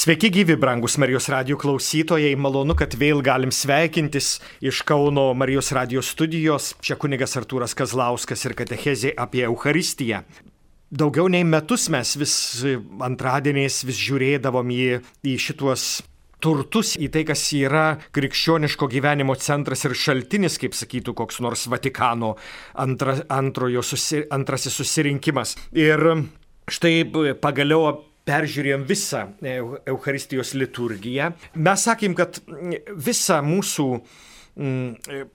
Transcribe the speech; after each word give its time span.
Sveiki 0.00 0.30
gyvi, 0.32 0.54
brangus 0.56 0.94
Marijos 0.96 1.26
radio 1.28 1.58
klausytojai, 1.60 2.30
malonu, 2.40 2.72
kad 2.72 2.94
vėl 2.96 3.18
galim 3.20 3.50
sveikintis 3.52 4.38
iš 4.64 4.78
Kauno 4.88 5.26
Marijos 5.36 5.68
radio 5.76 6.00
studijos. 6.00 6.70
Čia 6.80 6.96
kunigas 6.96 7.36
Artūras 7.36 7.76
Kazlauskas 7.76 8.46
ir 8.48 8.54
katechezė 8.56 9.12
apie 9.20 9.44
Euharistiją. 9.44 10.22
Daugiau 10.88 11.28
nei 11.28 11.44
metus 11.44 11.90
mes 11.92 12.14
vis 12.16 12.38
antradieniais 13.04 13.82
vis 13.84 14.00
žiūrėdavom 14.00 14.72
į, 14.72 14.88
į 15.20 15.36
šituos 15.36 15.86
turtus, 16.40 16.96
į 16.96 17.12
tai, 17.12 17.26
kas 17.28 17.44
yra 17.60 17.86
krikščioniško 18.16 18.88
gyvenimo 18.88 19.36
centras 19.36 19.84
ir 19.84 19.92
šaltinis, 19.92 20.56
kaip 20.64 20.80
sakytų 20.80 21.12
koks 21.20 21.44
nors 21.44 21.68
Vatikano 21.68 22.38
antra, 22.72 23.20
antrojo 23.28 23.84
susi, 23.84 24.24
antrasis 24.32 24.80
susirinkimas. 24.80 25.58
Ir 25.76 26.24
štai 26.72 27.02
pagaliau 27.36 27.98
peržiūrėjom 28.28 28.86
visą 28.88 29.26
Euharistijos 29.88 30.54
liturgiją. 30.58 31.32
Mes 31.54 31.86
sakėm, 31.88 32.16
kad 32.18 32.42
visą 33.08 33.40
mūsų 33.46 33.86
mm, 34.60 35.30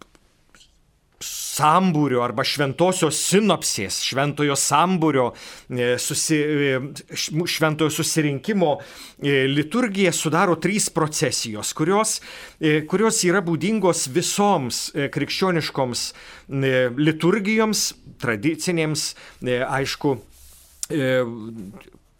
sambūrio 1.25 2.21
arba 2.23 2.43
šventosios 2.45 3.17
sinopsės, 3.29 3.99
šventojo 4.05 4.55
sambūrio, 4.59 5.29
e, 5.69 5.95
susi, 6.01 6.37
e, 6.37 6.79
šventojo 7.15 7.91
susirinkimo 7.93 8.71
e, 8.75 9.45
liturgija 9.49 10.13
sudaro 10.15 10.57
trys 10.61 10.89
procesijos, 10.93 11.73
kurios, 11.77 12.19
kurios 12.89 13.21
yra 13.27 13.41
būdingos 13.45 14.07
visoms 14.13 14.87
krikščioniškoms 14.93 16.05
liturgijoms, 16.99 17.87
tradicinėms, 18.21 19.09
aišku, 19.45 20.15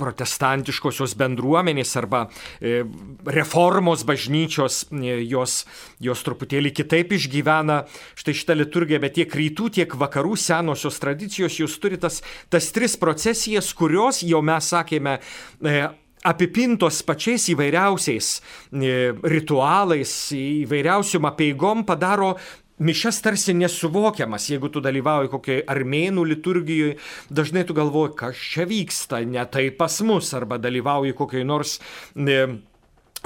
protestantiškosios 0.01 1.15
bendruomenės 1.19 1.95
arba 1.99 2.25
e, 2.59 2.83
reformos 3.31 4.03
bažnyčios, 4.07 4.83
e, 4.91 5.17
jos, 5.23 5.63
jos 6.03 6.23
truputėlį 6.27 6.73
kitaip 6.75 7.13
išgyvena 7.15 7.83
štai 8.19 8.35
šitą 8.35 8.57
liturgiją, 8.59 9.01
bet 9.03 9.17
tiek 9.19 9.37
rytų, 9.41 9.71
tiek 9.79 9.99
vakarų 9.99 10.35
senosios 10.39 10.99
tradicijos, 11.01 11.59
jūs 11.61 11.77
turi 11.83 11.99
tas, 12.01 12.21
tas 12.51 12.71
tris 12.75 12.97
procesijas, 12.99 13.71
kurios 13.77 14.23
jau 14.25 14.43
mes 14.45 14.71
sakėme, 14.75 15.19
e, 15.63 15.77
apipintos 16.25 17.03
pačiais 17.05 17.43
įvairiausiais 17.53 18.29
ritualais, 19.29 20.13
įvairiausiom 20.33 21.27
apieigom 21.29 21.83
padaro 21.85 22.31
mišas 22.79 23.21
tarsi 23.23 23.55
nesuvokiamas, 23.55 24.49
jeigu 24.51 24.69
tu 24.69 24.81
dalyvauji 24.83 25.31
kokiai 25.31 25.65
armėnų 25.71 26.25
liturgijoje, 26.33 26.97
dažnai 27.29 27.65
tu 27.67 27.75
galvoji, 27.77 28.15
kas 28.19 28.45
čia 28.53 28.67
vyksta, 28.69 29.21
ne 29.25 29.45
tai 29.51 29.69
pas 29.75 29.99
mus, 30.05 30.33
arba 30.35 30.59
dalyvauji 30.61 31.15
kokiai 31.15 31.47
nors 31.47 31.79
ne, 32.15 32.39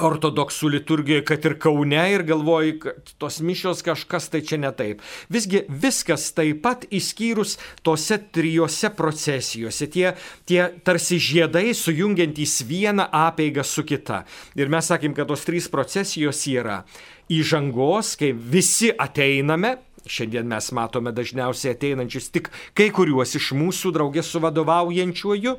ortodoksų 0.06 0.70
liturgijoje, 0.76 1.24
kad 1.28 1.44
ir 1.48 1.56
Kaune 1.60 2.02
ir 2.12 2.24
galvoji, 2.28 2.76
kad 2.82 3.12
tos 3.20 3.40
mišios 3.44 3.82
kažkas 3.86 4.30
tai 4.32 4.42
čia 4.46 4.60
ne 4.62 4.70
taip. 4.76 5.04
Visgi 5.32 5.64
viskas 5.68 6.28
taip 6.36 6.62
pat 6.64 6.86
įskyrus 6.90 7.56
tose 7.86 8.18
trijose 8.32 8.92
procesijose, 8.96 9.90
tie, 9.92 10.14
tie 10.48 10.62
tarsi 10.84 11.20
žiedai 11.20 11.70
sujungiantys 11.76 12.60
vieną 12.68 13.08
apėgą 13.26 13.64
su 13.66 13.84
kita. 13.86 14.24
Ir 14.58 14.72
mes 14.72 14.90
sakėm, 14.90 15.14
kad 15.16 15.30
tos 15.30 15.46
trys 15.46 15.70
procesijos 15.72 16.42
yra 16.50 16.82
įžangos, 17.30 18.16
kai 18.20 18.32
visi 18.34 18.90
ateiname, 18.90 19.78
Šiandien 20.10 20.48
mes 20.48 20.70
matome 20.72 21.12
dažniausiai 21.12 21.74
ateinančius 21.74 22.30
tik 22.32 22.46
kai 22.74 22.86
kuriuos 22.94 23.34
iš 23.36 23.50
mūsų 23.52 23.92
draugės 23.92 24.30
su 24.32 24.40
vadovaujančiuoju, 24.40 25.52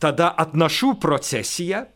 tada 0.00 0.28
atnašų 0.44 0.92
procesija 1.00 1.86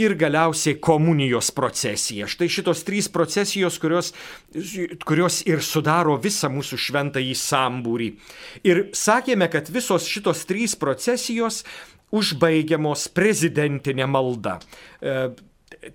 ir 0.00 0.16
galiausiai 0.18 0.78
komunijos 0.82 1.52
procesija. 1.54 2.26
Štai 2.30 2.48
šitos 2.50 2.82
trys 2.86 3.08
procesijos, 3.12 3.78
kurios, 3.82 4.12
kurios 5.06 5.40
ir 5.46 5.62
sudaro 5.62 6.16
visą 6.22 6.50
mūsų 6.50 6.80
šventąjį 6.88 7.36
sambūrį. 7.38 8.10
Ir 8.66 8.88
sakėme, 8.96 9.50
kad 9.52 9.70
visos 9.70 10.08
šitos 10.10 10.42
trys 10.50 10.74
procesijos 10.78 11.62
užbaigiamos 12.14 13.06
prezidentinė 13.14 14.10
malda. 14.10 14.58
E, 15.02 15.30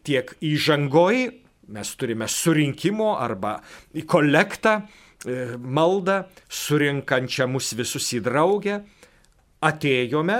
tiek 0.03 0.31
įžangoj 0.43 1.29
Mes 1.69 1.95
turime 1.95 2.27
surinkimo 2.27 3.17
arba 3.19 3.59
kolektą, 4.07 4.81
e, 5.25 5.57
maldą, 5.57 6.23
surinkančią 6.49 7.45
mus 7.47 7.73
visus 7.77 8.07
į 8.17 8.23
draugę. 8.25 8.79
Atėjome 9.61 10.39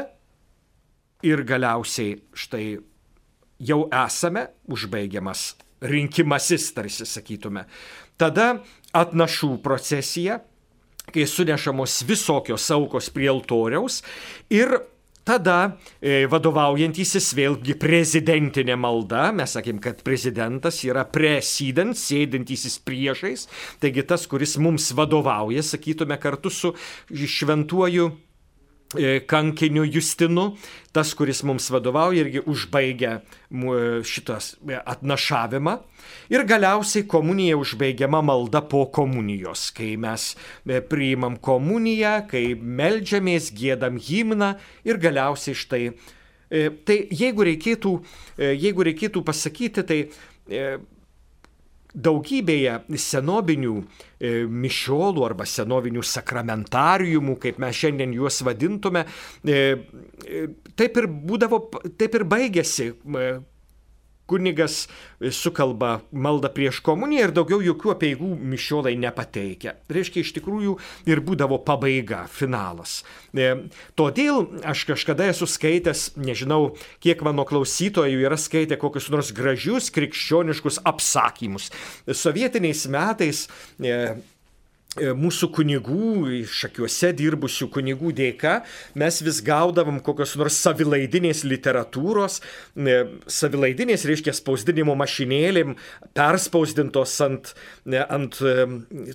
ir 1.30 1.44
galiausiai 1.46 2.16
štai 2.34 2.66
jau 3.60 3.86
esame 4.06 4.48
užbaigiamas 4.72 5.54
rinkimasis, 5.82 6.72
tarsi 6.76 7.08
sakytume. 7.08 7.66
Tada 8.20 8.60
atnašų 8.96 9.58
procesija, 9.64 10.42
kai 11.10 11.26
sunešamos 11.26 12.02
visokios 12.08 12.68
aukos 12.76 13.10
prie 13.14 13.30
altoriaus 13.32 14.02
ir 14.54 14.76
Tada 15.30 15.76
e, 16.02 16.24
vadovaujantysis 16.26 17.28
vėlgi 17.38 17.76
prezidentinė 17.78 18.74
malda, 18.80 19.28
mes 19.36 19.52
sakėm, 19.54 19.78
kad 19.84 20.00
prezidentas 20.02 20.80
yra 20.88 21.04
president, 21.06 21.94
sėdintysis 22.00 22.80
priešais, 22.82 23.46
taigi 23.84 24.08
tas, 24.10 24.26
kuris 24.32 24.56
mums 24.58 24.88
vadovauja, 24.98 25.62
sakytume, 25.68 26.18
kartu 26.24 26.50
su 26.50 26.74
šventuoju 27.14 28.08
kankiniu 29.30 29.84
Justinu, 29.86 30.56
tas, 30.92 31.14
kuris 31.14 31.44
mums 31.46 31.70
vadovauja 31.70 32.24
irgi 32.24 32.42
užbaigia 32.50 33.20
šitas 34.04 34.56
e, 34.66 34.80
atnašavimą. 34.80 35.76
Ir 36.34 36.46
galiausiai 36.50 37.06
komunija 37.08 37.58
užbaigiama 37.58 38.24
malda 38.26 38.64
po 38.66 38.88
komunijos, 38.90 39.70
kai 39.78 39.94
mes 39.98 40.32
e, 40.66 40.82
priimam 40.82 41.38
komuniją, 41.38 42.16
kai 42.32 42.56
melžiamės, 42.58 43.52
gėdam 43.54 44.02
himną 44.02 44.56
ir 44.86 45.02
galiausiai 45.02 45.58
štai. 45.58 45.84
Tai 46.50 46.96
jeigu 47.14 47.46
reikėtų, 47.46 47.92
jeigu 48.42 48.86
reikėtų 48.88 49.22
pasakyti, 49.22 49.84
tai 49.86 50.00
daugybėje 51.94 52.76
senovinių 53.02 53.76
e, 53.80 54.34
mišiolų 54.46 55.26
arba 55.26 55.48
senovinių 55.50 56.04
sakramentariumų, 56.06 57.38
kaip 57.42 57.62
mes 57.62 57.78
šiandien 57.80 58.14
juos 58.14 58.42
vadintume, 58.46 59.06
e, 59.44 59.62
e, 60.26 60.44
taip 60.78 61.00
ir 61.02 61.10
būdavo, 61.10 61.64
taip 61.98 62.20
ir 62.20 62.28
baigėsi 62.30 62.92
kunigas 64.30 64.86
sukalba 65.36 66.00
maldą 66.12 66.52
prieš 66.54 66.80
komuniją 66.86 67.28
ir 67.28 67.36
daugiau 67.36 67.60
jokių 67.66 67.94
apieigų 67.96 68.30
mišiolai 68.54 68.96
nepateikia. 69.02 69.76
Reiškia, 69.92 70.24
iš 70.24 70.34
tikrųjų 70.38 70.78
ir 71.10 71.24
būdavo 71.26 71.60
pabaiga, 71.66 72.24
finalas. 72.32 73.02
E, 73.34 73.52
todėl 74.00 74.48
aš 74.64 74.86
kažkada 74.94 75.30
esu 75.34 75.50
skaitęs, 75.50 76.14
nežinau, 76.20 76.74
kiek 77.04 77.24
mano 77.26 77.46
klausytojų 77.50 78.26
yra 78.30 78.40
skaitę 78.40 78.80
kokius 78.80 79.10
nors 79.14 79.34
gražius 79.36 79.92
krikščioniškus 79.96 80.84
apsakymus. 80.90 81.72
Sovietiniais 82.08 82.86
metais 82.92 83.48
e, 83.82 83.90
E, 83.90 84.20
mūsų 84.98 85.52
kunigų, 85.54 86.46
šakiuose 86.50 87.12
dirbusių 87.14 87.68
kunigų 87.76 88.10
dėka, 88.18 88.56
mes 88.98 89.20
vis 89.22 89.38
gaudavom 89.46 90.00
kokios 90.02 90.34
nors 90.40 90.58
savilaidinės 90.64 91.44
literatūros, 91.46 92.40
e, 92.74 92.96
savilaidinės 93.30 94.08
reiškia 94.10 94.34
spausdinimo 94.34 94.96
mašinėlėm, 94.98 95.76
perspausdintos 96.18 97.14
ant, 97.22 97.54
e, 97.86 98.02
ant 98.02 98.42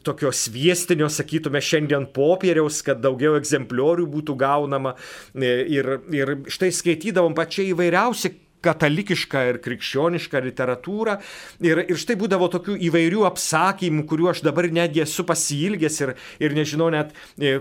tokio 0.06 0.30
sviestinio, 0.30 1.10
sakytume, 1.10 1.58
šiandien 1.58 2.06
popieriaus, 2.14 2.78
kad 2.86 3.02
daugiau 3.02 3.34
egzempliorių 3.40 4.06
būtų 4.14 4.38
gaunama. 4.38 4.94
Ir, 5.34 5.98
ir 6.14 6.36
štai 6.54 6.70
skaitydavom 6.70 7.34
pačiai 7.34 7.72
įvairiausi 7.74 8.30
katalikišką 8.64 9.44
ir 9.50 9.60
krikščionišką 9.64 10.42
literatūrą. 10.48 11.18
Ir, 11.64 11.84
ir 11.88 12.00
štai 12.00 12.16
būdavo 12.20 12.48
tokių 12.52 12.78
įvairių 12.88 13.26
apsakymų, 13.30 14.06
kuriuo 14.10 14.32
aš 14.32 14.44
dabar 14.46 14.70
netgi 14.72 15.04
esu 15.04 15.26
pasilgęs 15.28 16.00
ir, 16.04 16.14
ir 16.42 16.56
nežinau 16.56 16.90
net 16.94 17.14
e, 17.38 17.58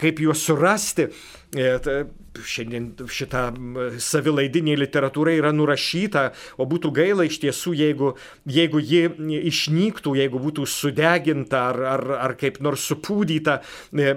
kaip 0.00 0.20
juos 0.22 0.44
surasti. 0.44 1.08
E, 1.54 2.04
šiandien 2.34 2.88
šita 3.14 3.44
savilaidinė 4.02 4.74
literatūra 4.80 5.36
yra 5.36 5.52
nurašyta, 5.54 6.24
o 6.58 6.66
būtų 6.66 6.90
gaila 6.96 7.26
iš 7.28 7.36
tiesų, 7.44 7.74
jeigu, 7.78 8.08
jeigu 8.50 8.80
ji 8.82 9.04
išnyktų, 9.52 10.16
jeigu 10.18 10.40
būtų 10.42 10.66
sudeginta 10.66 11.60
ar, 11.70 11.78
ar, 11.92 12.04
ar 12.26 12.34
kaip 12.40 12.58
nors 12.64 12.88
supūdyta. 12.90 13.60
E, 13.94 14.16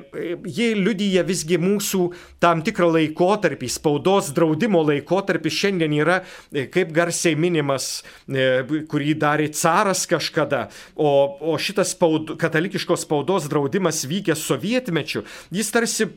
ji 0.49 0.71
liudyja 0.79 1.21
visgi 1.27 1.59
mūsų 1.61 2.07
tam 2.41 2.63
tikrą 2.65 2.89
laikotarpį, 2.95 3.69
spaudos 3.69 4.31
draudimo 4.33 4.81
laikotarpį 4.87 5.53
šiandien 5.53 5.93
yra 5.99 6.17
e, 6.49 6.65
kaip 6.73 6.89
garsiai 6.95 7.37
minimas, 7.37 8.01
kurį 8.27 9.13
darė 9.21 9.51
caras 9.53 10.07
kažkada, 10.09 10.67
o, 10.97 11.11
o 11.37 11.53
šitas 11.61 11.93
spaud, 11.93 12.33
katalikiškos 12.41 13.05
spaudos 13.05 13.45
draudimas 13.51 14.01
vykęs 14.09 14.41
sovietmečiu, 14.49 15.23
jis 15.53 15.71
tarsi 15.73 16.09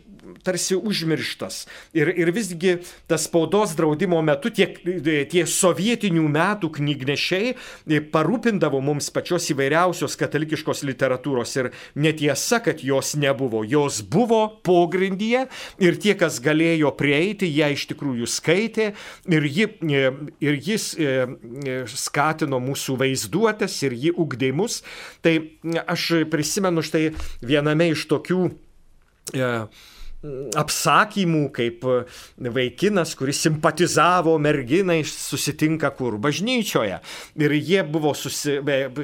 tarsi 0.44 0.76
užmirštas. 0.76 1.64
Ir, 1.96 2.10
ir 2.14 2.32
visgi 2.34 2.76
tas 3.10 3.26
spaudos 3.28 3.74
draudimo 3.78 4.20
metu 4.24 4.52
tie, 4.54 4.68
tie 5.30 5.44
sovietinių 5.48 6.26
metų 6.30 6.70
knygnešiai 6.78 7.54
parūpindavo 8.12 8.80
mums 8.84 9.10
pačios 9.14 9.50
įvairiausios 9.54 10.16
katalikiškos 10.20 10.84
literatūros. 10.88 11.56
Ir 11.60 11.70
netiesa, 11.94 12.60
kad 12.64 12.82
jos 12.84 13.14
nebuvo. 13.20 13.62
Jos 13.68 14.00
buvo 14.02 14.42
pogrindyje 14.66 15.46
ir 15.82 16.00
tie, 16.00 16.14
kas 16.18 16.40
galėjo 16.44 16.92
prieiti, 16.98 17.50
ją 17.50 17.70
iš 17.74 17.86
tikrųjų 17.92 18.28
skaitė 18.30 18.90
ir, 19.30 19.46
ji, 19.46 19.68
ir 20.40 20.60
jis 20.70 20.90
skatino 22.00 22.60
mūsų 22.62 22.98
vaizduotės 23.00 23.76
ir 23.86 23.96
ji 23.96 24.14
ugdė 24.16 24.52
mus. 24.56 24.80
Tai 25.24 25.36
aš 25.86 26.10
prisimenu 26.30 26.84
štai 26.86 27.10
viename 27.44 27.90
iš 27.94 28.06
tokių 28.10 28.42
e, 29.34 29.50
apsakymų, 30.20 31.46
kaip 31.56 31.84
vaikinas, 32.52 33.14
kuris 33.16 33.40
simpatizavo 33.40 34.34
merginai, 34.42 35.00
susitinka 35.08 35.90
kur? 35.96 36.18
Bažnyčioje. 36.20 36.98
Ir 37.40 37.54
jie 37.56 37.80
buvo, 37.88 38.12
susi, 38.16 38.58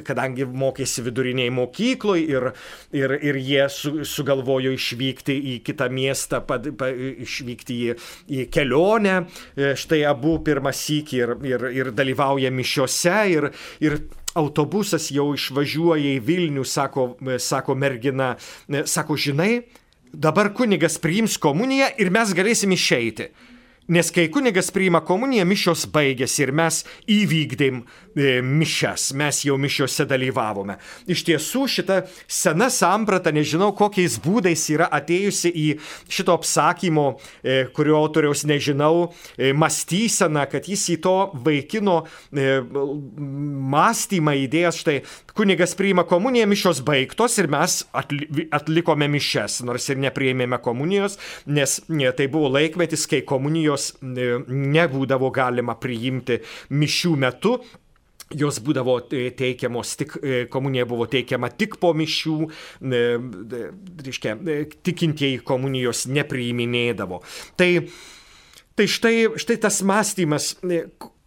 kadangi 0.04 0.44
mokėsi 0.44 1.04
viduriniai 1.06 1.52
mokykloje 1.56 2.26
ir, 2.36 2.48
ir, 2.96 3.16
ir 3.30 3.40
jie 3.40 3.64
su, 3.72 3.94
sugalvojo 4.04 4.74
išvykti 4.76 5.38
į 5.54 5.56
kitą 5.64 5.88
miestą, 5.92 6.42
pad, 6.44 6.68
pa, 6.76 6.90
išvykti 6.92 7.78
į, 7.86 7.96
į 8.28 8.46
kelionę. 8.52 9.16
E, 9.56 9.72
štai 9.78 10.02
abu 10.10 10.36
pirmą 10.44 10.74
sykį 10.76 11.22
ir, 11.22 11.34
ir, 11.48 11.66
ir 11.80 11.92
dalyvauja 11.96 12.52
mišiose. 12.52 13.16
Ir, 13.32 13.48
ir 13.80 13.98
autobusas 14.36 15.08
jau 15.14 15.30
išvažiuoja 15.32 16.12
į 16.18 16.22
Vilnių, 16.26 16.68
sako, 16.68 17.08
sako 17.40 17.76
mergina, 17.78 18.34
sako, 18.84 19.16
žinai, 19.16 19.64
dabar 20.16 20.52
kunigas 20.56 20.96
priims 21.02 21.36
komuniją 21.40 21.90
ir 22.00 22.10
mes 22.14 22.32
galėsim 22.36 22.72
išeiti. 22.72 23.28
Nes 23.88 24.11
kai 24.11 24.27
kunigas 24.33 24.73
priima 24.75 24.99
komuniją, 25.06 25.44
mišios 25.47 25.85
baigėsi 25.94 26.43
ir 26.43 26.50
mes 26.56 26.81
įvykdėm 27.06 27.77
e, 27.83 28.41
mišes, 28.43 29.12
mes 29.15 29.43
jau 29.47 29.55
mišiose 29.62 30.06
dalyvavome. 30.11 30.75
Iš 31.06 31.23
tiesų 31.29 31.62
šita 31.71 32.00
sena 32.27 32.67
samprata, 32.73 33.31
nežinau 33.31 33.71
kokiais 33.79 34.19
būdais 34.25 34.65
yra 34.75 34.88
atėjusi 34.99 35.53
į 35.55 35.67
šito 36.11 36.35
apsakymo, 36.35 37.06
e, 37.47 37.69
kurio 37.77 37.94
autoriaus 38.00 38.43
nežinau, 38.49 39.12
e, 39.38 39.53
mąstysena, 39.55 40.49
kad 40.50 40.67
jis 40.67 40.88
į 40.97 40.99
to 41.06 41.15
vaikino 41.47 42.00
e, 42.35 42.59
mąstymą 43.77 44.35
įdėjęs, 44.47 44.83
štai 44.83 44.99
kunigas 45.37 45.77
priima 45.79 46.03
komuniją, 46.09 46.49
mišios 46.50 46.83
baigtos 46.87 47.38
ir 47.38 47.50
mes 47.53 47.85
atli 47.94 48.49
atlikome 48.50 49.06
mišes, 49.11 49.61
nors 49.67 49.87
ir 49.93 50.00
nepriėmėme 50.03 50.59
komunijos, 50.65 51.19
nes 51.47 51.79
ne, 51.88 52.11
tai 52.17 52.27
buvo 52.33 52.50
laikmetis, 52.56 53.06
kai 53.11 53.23
komunijos 53.27 53.75
kurios 53.76 53.93
e, 54.00 54.38
nebūdavo 54.49 55.31
galima 55.32 55.76
priimti 55.78 56.40
mišių 56.70 57.17
metu. 57.17 57.58
Jos 58.34 58.58
būdavo 58.58 58.99
e, 59.14 59.31
teikiamos 59.31 59.96
tik, 59.96 60.17
e, 60.19 60.46
komunija 60.50 60.87
buvo 60.87 61.06
teikiama 61.06 61.50
tik 61.55 61.76
po 61.78 61.93
mišių, 61.94 62.49
reiškia, 64.02 64.34
tikintieji 64.82 65.44
komunijos 65.46 66.06
nepriiminėdavo. 66.11 67.23
Tai, 67.56 67.70
tai 68.75 68.88
štai, 68.90 69.14
štai 69.38 69.61
tas 69.62 69.82
mąstymas, 69.87 70.56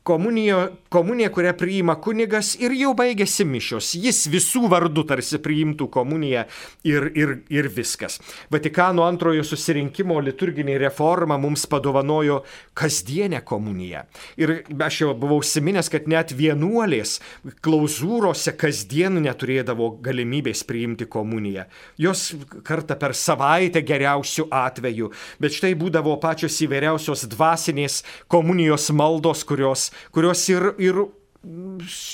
komunija, 0.10 0.70
komunija, 0.90 1.30
kurią 1.30 1.54
priima 1.58 1.94
kunigas 2.02 2.56
ir 2.58 2.74
jau 2.74 2.96
baigėsi 2.98 3.46
mišios. 3.46 3.92
Jis 3.94 4.24
visų 4.32 4.66
vardų 4.72 5.04
tarsi 5.12 5.38
priimtų 5.44 5.86
komuniją 5.94 6.46
ir, 6.88 7.06
ir, 7.14 7.36
ir 7.54 7.70
viskas. 7.76 8.18
Vatikano 8.50 9.06
antrojo 9.06 9.46
susirinkimo 9.46 10.18
liturginė 10.26 10.80
reforma 10.82 11.38
mums 11.38 11.68
padovanojo 11.70 12.40
kasdienę 12.74 13.44
komuniją. 13.46 14.02
Ir 14.42 14.56
aš 14.88 15.02
jau 15.04 15.12
buvau 15.14 15.44
užsiminęs, 15.44 15.92
kad 15.94 16.10
net 16.10 16.34
vienuolės 16.34 17.20
klauzūrose 17.66 18.56
kasdien 18.58 19.22
neturėdavo 19.22 19.92
galimybės 20.06 20.66
priimti 20.66 21.06
komuniją. 21.06 21.68
Jos 22.02 22.32
kartą 22.66 22.98
per 22.98 23.14
savaitę 23.14 23.86
geriausių 23.86 24.48
atveju, 24.50 25.12
bet 25.38 25.54
štai 25.60 25.76
būdavo 25.78 26.18
pačios 26.24 26.58
įvairiausios 26.66 27.28
dvasinės 27.30 28.02
komunijos 28.32 28.90
maldos, 28.96 29.46
kurios 29.46 29.90
kurios 30.12 30.48
ir, 30.50 30.74
ir 30.78 30.96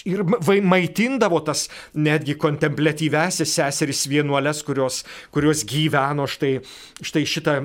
ir 0.06 0.22
maitindavo 0.62 1.39
tas 1.42 1.66
netgi 1.98 2.36
kontemplatyvesias 2.38 3.56
seseris 3.57 4.04
vienuolės, 4.06 4.60
kurios, 4.66 5.00
kurios 5.33 5.63
gyveno 5.66 6.27
štai, 6.30 6.60
štai 7.01 7.24
šitą 7.25 7.56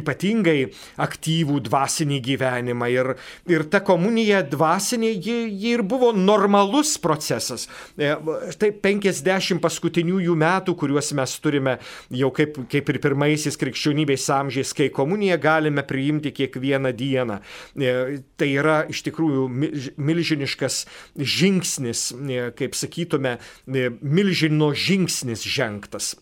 ypatingai 0.00 0.70
aktyvų 1.04 1.58
dvasinį 1.66 2.20
gyvenimą. 2.24 2.88
Ir, 2.94 3.10
ir 3.52 3.66
ta 3.68 3.82
komunija 3.84 4.40
dvasinė, 4.48 5.10
ji, 5.12 5.36
ji 5.52 5.74
ir 5.76 5.84
buvo 5.84 6.14
normalus 6.16 6.94
procesas. 7.02 7.68
E, 8.00 8.14
štai 8.56 8.72
50 8.80 9.60
paskutiniųjų 9.64 10.38
metų, 10.40 10.76
kuriuos 10.80 11.12
mes 11.20 11.36
turime 11.44 11.76
jau 12.16 12.32
kaip, 12.32 12.62
kaip 12.72 12.94
ir 12.94 13.00
pirmaisiais 13.04 13.60
krikščionybės 13.60 14.30
amžiais, 14.38 14.72
kai 14.72 14.88
komuniją 14.88 15.36
galime 15.42 15.84
priimti 15.84 16.32
kiekvieną 16.32 16.96
dieną. 16.96 17.38
E, 17.76 17.94
tai 18.40 18.50
yra 18.56 18.80
iš 18.88 19.04
tikrųjų 19.10 19.46
milžiniškas 20.00 20.80
žingsnis, 21.16 22.10
e, 22.12 22.50
kaip 22.58 22.76
sakytume, 22.78 23.38
e, 23.66 23.88
milžino 24.02 24.72
žingsnis 24.74 25.44
žengtas 25.46 26.14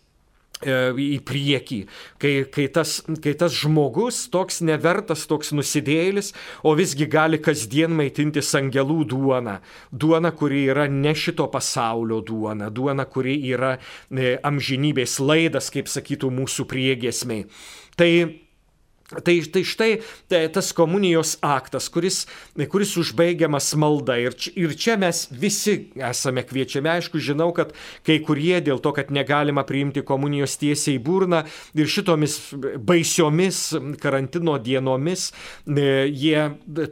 e, 0.63 0.93
į 0.93 1.19
priekį, 1.27 1.79
kai, 2.23 2.33
kai, 2.53 2.67
tas, 2.75 3.01
kai 3.25 3.35
tas 3.39 3.55
žmogus 3.57 4.25
toks 4.33 4.61
nevertas, 4.65 5.25
toks 5.31 5.53
nusidėlis, 5.57 6.33
o 6.63 6.75
visgi 6.79 7.09
gali 7.11 7.41
kasdien 7.43 7.95
maitintis 7.99 8.53
angelų 8.59 9.03
duona. 9.15 9.59
Duona, 9.91 10.33
kuri 10.37 10.67
yra 10.73 10.89
ne 10.91 11.15
šito 11.15 11.49
pasaulio 11.53 12.21
duona, 12.21 12.71
duona, 12.71 13.09
kuri 13.09 13.39
yra 13.53 13.77
amžinybės 14.13 15.19
laidas, 15.23 15.73
kaip 15.75 15.91
sakytų 15.91 16.33
mūsų 16.43 16.69
priegesmiai. 16.71 17.47
Tai 17.99 18.13
Tai, 19.13 19.35
tai 19.53 19.63
štai 19.67 19.91
tai 20.29 20.47
tas 20.49 20.71
komunijos 20.73 21.35
aktas, 21.45 21.89
kuris, 21.93 22.23
kuris 22.73 22.95
užbaigiamas 22.97 23.73
malda. 23.77 24.17
Ir, 24.23 24.37
ir 24.57 24.73
čia 24.79 24.97
mes 25.01 25.27
visi 25.29 25.75
esame 26.01 26.45
kviečiami. 26.49 26.89
Aišku, 26.95 27.21
žinau, 27.21 27.51
kad 27.57 27.75
kai 28.07 28.19
kurie 28.25 28.57
dėl 28.65 28.81
to, 28.81 28.95
kad 28.97 29.13
negalima 29.13 29.67
priimti 29.69 30.05
komunijos 30.07 30.57
tiesiai 30.61 30.97
į 30.97 31.03
burną 31.05 31.43
ir 31.77 31.91
šitomis 31.93 32.39
baisiomis 32.81 33.61
karantino 34.01 34.57
dienomis, 34.63 35.29
e, 35.67 36.09
jie 36.09 36.47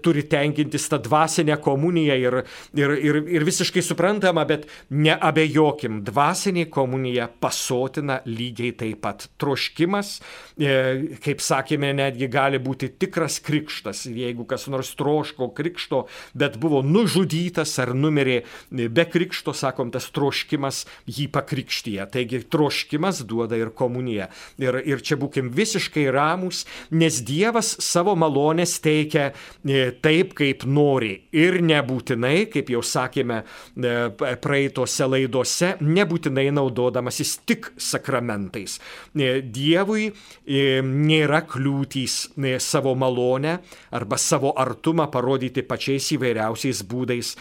turi 0.05 0.27
tenkintis 0.29 0.91
tą 0.93 1.01
dvasinę 1.01 1.57
komuniją 1.65 2.19
ir, 2.21 2.39
ir, 2.77 2.95
ir, 2.99 3.21
ir 3.39 3.49
visiškai 3.49 3.85
suprantama, 3.85 4.45
bet 4.49 4.69
neabejokim, 4.93 6.03
dvasinė 6.05 6.67
komunija 6.73 7.31
pasotina 7.41 8.21
lygiai 8.29 8.75
taip 8.77 9.01
pat. 9.07 9.29
Troškimas, 9.41 10.19
e, 10.61 11.17
kaip 11.25 11.41
sakėme, 11.45 11.95
ne 11.97 12.10
netgi 12.11 12.29
gali 12.31 12.59
būti 12.59 12.91
tikras 12.99 13.39
krikštas. 13.45 14.05
Jeigu 14.11 14.45
kas 14.49 14.67
nors 14.71 14.93
troško 14.99 15.51
krikšto, 15.55 16.05
bet 16.35 16.59
buvo 16.61 16.83
nužudytas 16.83 17.77
ar 17.83 17.95
numirė 17.95 18.43
be 18.71 19.07
krikšto, 19.07 19.55
sakom, 19.55 19.91
tas 19.95 20.11
troškimas 20.15 20.85
jį 21.07 21.29
pakrikštyje. 21.33 22.07
Taigi 22.11 22.43
troškimas 22.51 23.23
duoda 23.29 23.59
ir 23.59 23.73
komuniją. 23.77 24.29
Ir, 24.61 24.81
ir 24.85 25.03
čia 25.05 25.19
būkim 25.21 25.53
visiškai 25.55 26.09
ramus, 26.13 26.65
nes 26.91 27.21
Dievas 27.27 27.77
savo 27.85 28.17
malonės 28.19 28.79
teikia 28.83 29.31
e, 29.31 29.91
taip, 30.03 30.35
kaip 30.39 30.65
nori. 30.67 31.13
Ir 31.37 31.61
nebūtinai, 31.65 32.49
kaip 32.53 32.73
jau 32.73 32.83
sakėme 32.85 33.43
e, 33.43 33.95
praeitose 34.43 35.07
laidose, 35.09 35.75
nebūtinai 35.81 36.49
naudodamasis 36.57 37.39
tik 37.47 37.73
sakramentais. 37.81 38.79
E, 39.15 39.41
Dievui 39.41 40.11
nėra 40.51 41.43
kliūtį 41.49 41.90
patys 41.91 42.31
savo 42.59 42.95
malonę 42.95 43.59
arba 43.91 44.17
savo 44.17 44.53
artumą 44.59 45.11
parodyti 45.11 45.63
pačiais 45.63 46.13
įvairiausiais 46.15 46.85
būdais 46.87 47.35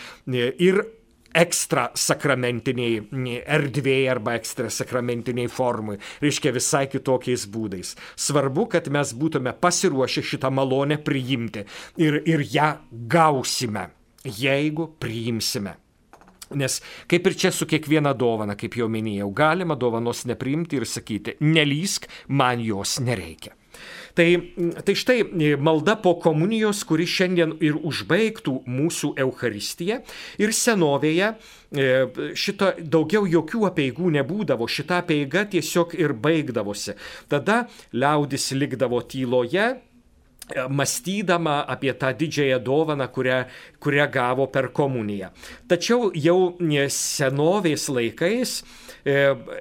ir 0.59 0.81
ekstra 1.35 1.91
sakramentiniai 1.93 3.03
erdvėjai 3.45 4.07
arba 4.09 4.33
ekstra 4.39 4.69
sakramentiniai 4.73 5.47
formai, 5.47 5.99
reiškia 6.21 6.51
visai 6.55 6.87
kitokiais 6.89 7.45
būdais. 7.45 7.93
Svarbu, 8.17 8.65
kad 8.73 8.89
mes 8.89 9.13
būtume 9.13 9.53
pasiruošę 9.53 10.23
šitą 10.25 10.49
malonę 10.49 10.97
priimti 10.97 11.67
ir, 12.01 12.23
ir 12.25 12.41
ją 12.49 12.71
gausime, 12.91 13.91
jeigu 14.25 14.89
priimsime. 14.99 15.75
Nes 16.57 16.79
kaip 17.05 17.27
ir 17.29 17.37
čia 17.37 17.53
su 17.53 17.69
kiekviena 17.69 18.15
dovana, 18.17 18.57
kaip 18.57 18.73
jau 18.79 18.89
minėjau, 18.89 19.29
galima 19.29 19.77
dovanos 19.77 20.25
nepriimti 20.25 20.81
ir 20.81 20.89
sakyti, 20.89 21.37
nelysk, 21.45 22.09
man 22.27 22.65
jos 22.65 22.97
nereikia. 23.05 23.58
Tai, 24.17 24.27
tai 24.83 24.95
štai 24.97 25.23
malda 25.61 25.95
po 26.01 26.15
komunijos, 26.19 26.83
kuri 26.87 27.05
šiandien 27.07 27.55
ir 27.63 27.77
užbaigtų 27.79 28.55
mūsų 28.67 29.13
Euharistiją. 29.25 30.01
Ir 30.41 30.55
senovėje 30.55 31.33
šito 32.39 32.71
daugiau 32.81 33.27
jokių 33.29 33.67
apieigų 33.69 34.15
nebūdavo, 34.17 34.65
šita 34.67 35.03
apieiga 35.03 35.45
tiesiog 35.49 35.93
ir 35.99 36.15
baigdavosi. 36.17 36.97
Tada 37.29 37.67
liaudis 37.93 38.49
likdavo 38.57 39.03
tyloje, 39.05 39.75
mąstydama 40.49 41.67
apie 41.69 41.93
tą 41.93 42.09
didžiąją 42.17 42.59
dovaną, 42.65 43.07
kurią, 43.07 43.43
kurią 43.79 44.05
gavo 44.09 44.47
per 44.47 44.71
komuniją. 44.73 45.29
Tačiau 45.69 46.09
jau 46.17 46.57
senovės 46.89 47.85
laikais 47.93 48.55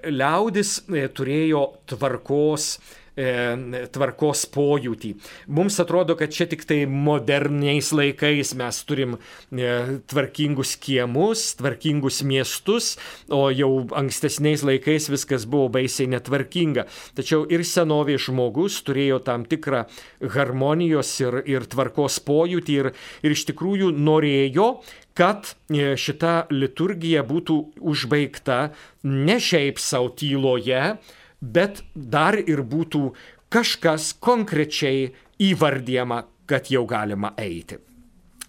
liaudis 0.09 0.79
turėjo 0.89 1.67
tvarkos 1.93 2.79
E, 3.19 3.87
tvarkos 3.91 4.45
pojūtį. 4.55 5.09
Mums 5.51 5.81
atrodo, 5.83 6.15
kad 6.15 6.31
čia 6.31 6.45
tik 6.47 6.61
tai 6.69 6.85
moderniais 6.87 7.89
laikais 7.91 8.53
mes 8.55 8.79
turim 8.87 9.17
e, 9.19 9.73
tvarkingus 10.07 10.77
kiemus, 10.79 11.49
tvarkingus 11.59 12.21
miestus, 12.23 12.93
o 13.27 13.49
jau 13.51 13.73
ankstesniais 13.99 14.63
laikais 14.63 15.11
viskas 15.11 15.49
buvo 15.51 15.67
baisiai 15.81 16.13
netvarkinga. 16.15 16.87
Tačiau 17.19 17.43
ir 17.51 17.67
senovės 17.67 18.29
žmogus 18.29 18.79
turėjo 18.87 19.19
tam 19.27 19.49
tikrą 19.51 19.89
harmonijos 20.37 21.11
ir, 21.25 21.43
ir 21.51 21.67
tvarkos 21.67 22.23
pojūtį 22.23 22.81
ir, 22.85 22.93
ir 23.27 23.35
iš 23.35 23.49
tikrųjų 23.51 23.91
norėjo, 23.99 24.71
kad 25.19 25.57
e, 25.75 25.97
šita 25.99 26.45
liturgija 26.55 27.27
būtų 27.27 27.63
užbaigta 27.83 28.69
ne 29.11 29.43
šiaip 29.43 29.83
savo 29.83 30.15
tyloje, 30.15 31.01
bet 31.40 31.83
dar 31.95 32.38
ir 32.38 32.62
būtų 32.62 33.12
kažkas 33.52 34.12
konkrečiai 34.21 35.12
įvardyjama, 35.38 36.25
kad 36.49 36.73
jau 36.73 36.87
galima 36.88 37.35
eiti. 37.38 37.78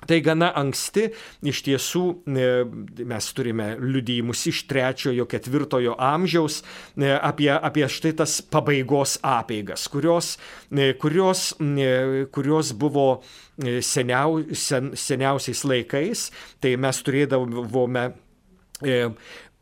Tai 0.07 0.15
gana 0.23 0.47
anksti 0.55 1.09
iš 1.51 1.59
tiesų 1.65 2.03
e, 2.23 2.45
mes 3.09 3.25
turime 3.35 3.73
liudijimus 3.83 4.45
iš 4.47 4.61
trečiojo, 4.69 5.25
ketvirtojo 5.27 5.97
amžiaus 5.99 6.61
e, 6.61 7.09
apie, 7.11 7.49
apie 7.51 7.83
štai 7.91 8.13
tas 8.21 8.37
pabaigos 8.39 9.17
apeigas, 9.27 9.89
kurios, 9.91 10.37
e, 10.71 10.93
kurios, 11.01 11.51
kurios 12.31 12.71
buvo 12.79 13.09
seniau, 13.83 14.39
sen, 14.55 14.93
seniausiais 14.95 15.65
laikais. 15.67 16.29
Tai 16.63 16.73
mes 16.79 17.03
turėdavome 17.03 18.07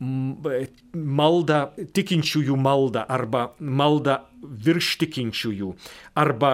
maldą, 0.00 1.62
tikinčiųjų 1.94 2.56
maldą 2.62 3.02
arba 3.10 3.48
maldą 3.58 4.20
virš 4.42 4.92
tikinčiųjų 5.02 5.72
arba 6.22 6.52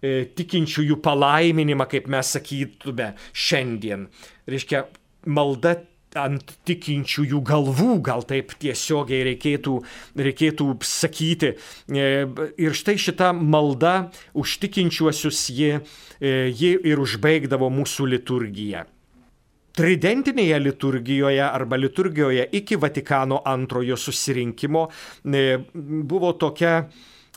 e, 0.00 0.24
tikinčiųjų 0.38 0.96
palaiminimą, 1.04 1.88
kaip 1.92 2.08
mes 2.12 2.32
sakytume 2.38 3.12
šiandien. 3.36 4.08
Reiškia, 4.48 4.86
malda 5.28 5.76
ant 6.16 6.54
tikinčiųjų 6.64 7.42
galvų, 7.44 7.98
gal 8.06 8.24
taip 8.24 8.54
tiesiogiai 8.56 9.26
reikėtų, 9.28 9.76
reikėtų 10.16 10.70
sakyti. 10.80 11.52
E, 11.92 12.08
ir 12.56 12.76
štai 12.80 12.96
šita 12.96 13.34
malda 13.36 14.08
už 14.32 14.56
tikinčiuosius 14.64 15.46
ji, 15.52 15.72
e, 16.16 16.36
ji 16.48 16.76
ir 16.80 17.04
užbaigdavo 17.04 17.68
mūsų 17.76 18.14
liturgiją 18.16 18.86
tridentinėje 19.76 20.60
liturgijoje 20.62 21.42
arba 21.44 21.78
liturgijoje 21.80 22.48
iki 22.56 22.78
Vatikano 22.80 23.42
antrojo 23.44 23.96
susirinkimo 23.96 24.86
e, 24.88 25.44
buvo 25.76 26.32
tokia 26.40 26.78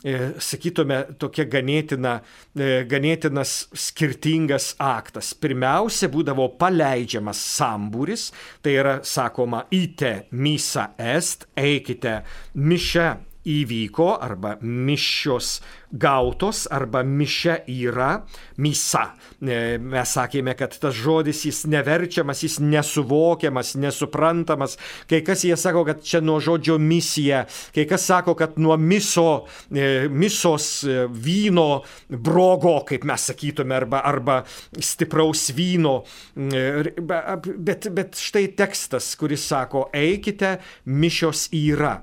e, 0.04 0.16
sakytume, 0.40 1.02
tokia 1.20 1.44
ganėtina, 1.52 2.16
e, 2.56 2.82
ganėtinas 2.88 3.54
skirtingas 3.76 4.72
aktas. 4.80 5.34
Pirmiausia, 5.36 6.08
būdavo 6.12 6.48
paleidžiamas 6.60 7.40
sambūris, 7.58 8.30
tai 8.64 8.76
yra 8.80 9.00
sakoma, 9.04 9.66
ite 9.70 10.30
misa 10.32 10.90
est, 10.96 11.48
eikite 11.60 12.22
mišę 12.56 13.10
įvyko 13.50 14.14
arba 14.20 14.56
mišios 14.60 15.58
gautos 15.92 16.66
arba 16.70 17.02
mišia 17.02 17.58
yra 17.68 18.22
misa. 18.60 19.10
E, 19.40 19.78
mes 19.80 20.14
sakėme, 20.14 20.54
kad 20.58 20.74
tas 20.80 20.94
žodis 20.96 21.42
jis 21.46 21.64
neverčiamas, 21.70 22.42
jis 22.44 22.58
nesuvokiamas, 22.62 23.74
nesuprantamas. 23.80 24.76
Kai 25.10 25.22
kas 25.26 25.44
jie 25.46 25.56
sako, 25.58 25.84
kad 25.88 26.02
čia 26.06 26.20
nuo 26.24 26.38
žodžio 26.42 26.78
misija, 26.78 27.44
kai 27.74 27.86
kas 27.90 28.06
sako, 28.10 28.36
kad 28.38 28.58
nuo 28.60 28.76
miso, 28.80 29.46
e, 29.72 30.08
misos 30.08 30.68
e, 30.84 31.04
vyno 31.10 31.82
brogo, 32.08 32.78
kaip 32.88 33.06
mes 33.08 33.26
sakytume, 33.30 33.76
arba, 33.80 34.04
arba 34.06 34.40
stipraus 34.78 35.48
vyno. 35.56 36.00
Bet, 36.36 37.88
bet 37.94 38.18
štai 38.20 38.46
tekstas, 38.58 39.12
kuris 39.18 39.42
sako, 39.50 39.88
eikite, 39.96 40.56
mišios 40.86 41.48
yra. 41.56 41.96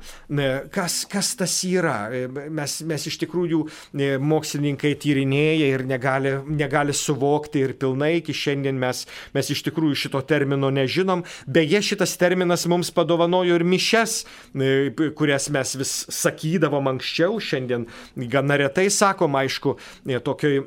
Kas, 0.73 1.03
kas 1.09 1.33
tas 1.39 1.55
yra? 1.67 1.97
Mes, 2.53 2.79
mes 2.87 3.07
iš 3.09 3.19
tikrųjų 3.23 3.63
mokslininkai 3.93 4.93
tyrinėja 5.01 5.69
ir 5.75 5.83
negali, 5.87 6.33
negali 6.47 6.95
suvokti 6.95 7.63
ir 7.65 7.73
pilnai 7.79 8.17
iki 8.19 8.35
šiandien 8.35 8.77
mes, 8.79 9.05
mes 9.35 9.51
iš 9.53 9.63
tikrųjų 9.67 9.97
šito 10.05 10.21
termino 10.27 10.69
nežinom. 10.73 11.23
Beje, 11.47 11.81
šitas 11.91 12.15
terminas 12.19 12.65
mums 12.69 12.91
padovanojo 12.95 13.57
ir 13.57 13.65
mišes, 13.67 14.17
e, 14.53 15.11
kurias 15.17 15.49
mes 15.53 15.75
vis 15.79 15.93
sakydavom 16.13 16.91
anksčiau, 16.93 17.39
šiandien 17.43 17.87
gana 18.31 18.57
retai 18.59 18.87
sakom, 18.93 19.37
aišku, 19.39 19.77
e, 20.07 20.19
tokioj 20.23 20.61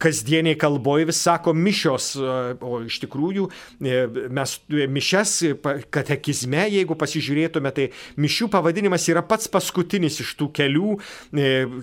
kasdieniai 0.00 0.58
kalboje 0.60 1.10
vis 1.10 1.20
sako 1.24 1.54
mišios, 1.56 2.12
o 2.16 2.80
iš 2.86 3.00
tikrųjų 3.04 3.48
mes 3.80 4.56
mišes 4.68 5.34
katekizme, 5.92 6.64
jeigu 6.72 6.96
pasižiūrėtume, 6.98 7.72
tai 7.74 7.90
mišių 8.20 8.50
pavadinimas 8.52 9.06
yra 9.12 9.22
pats 9.26 9.50
paskutinis 9.50 10.20
iš 10.22 10.34
tų 10.38 10.50
kelių 10.56 10.96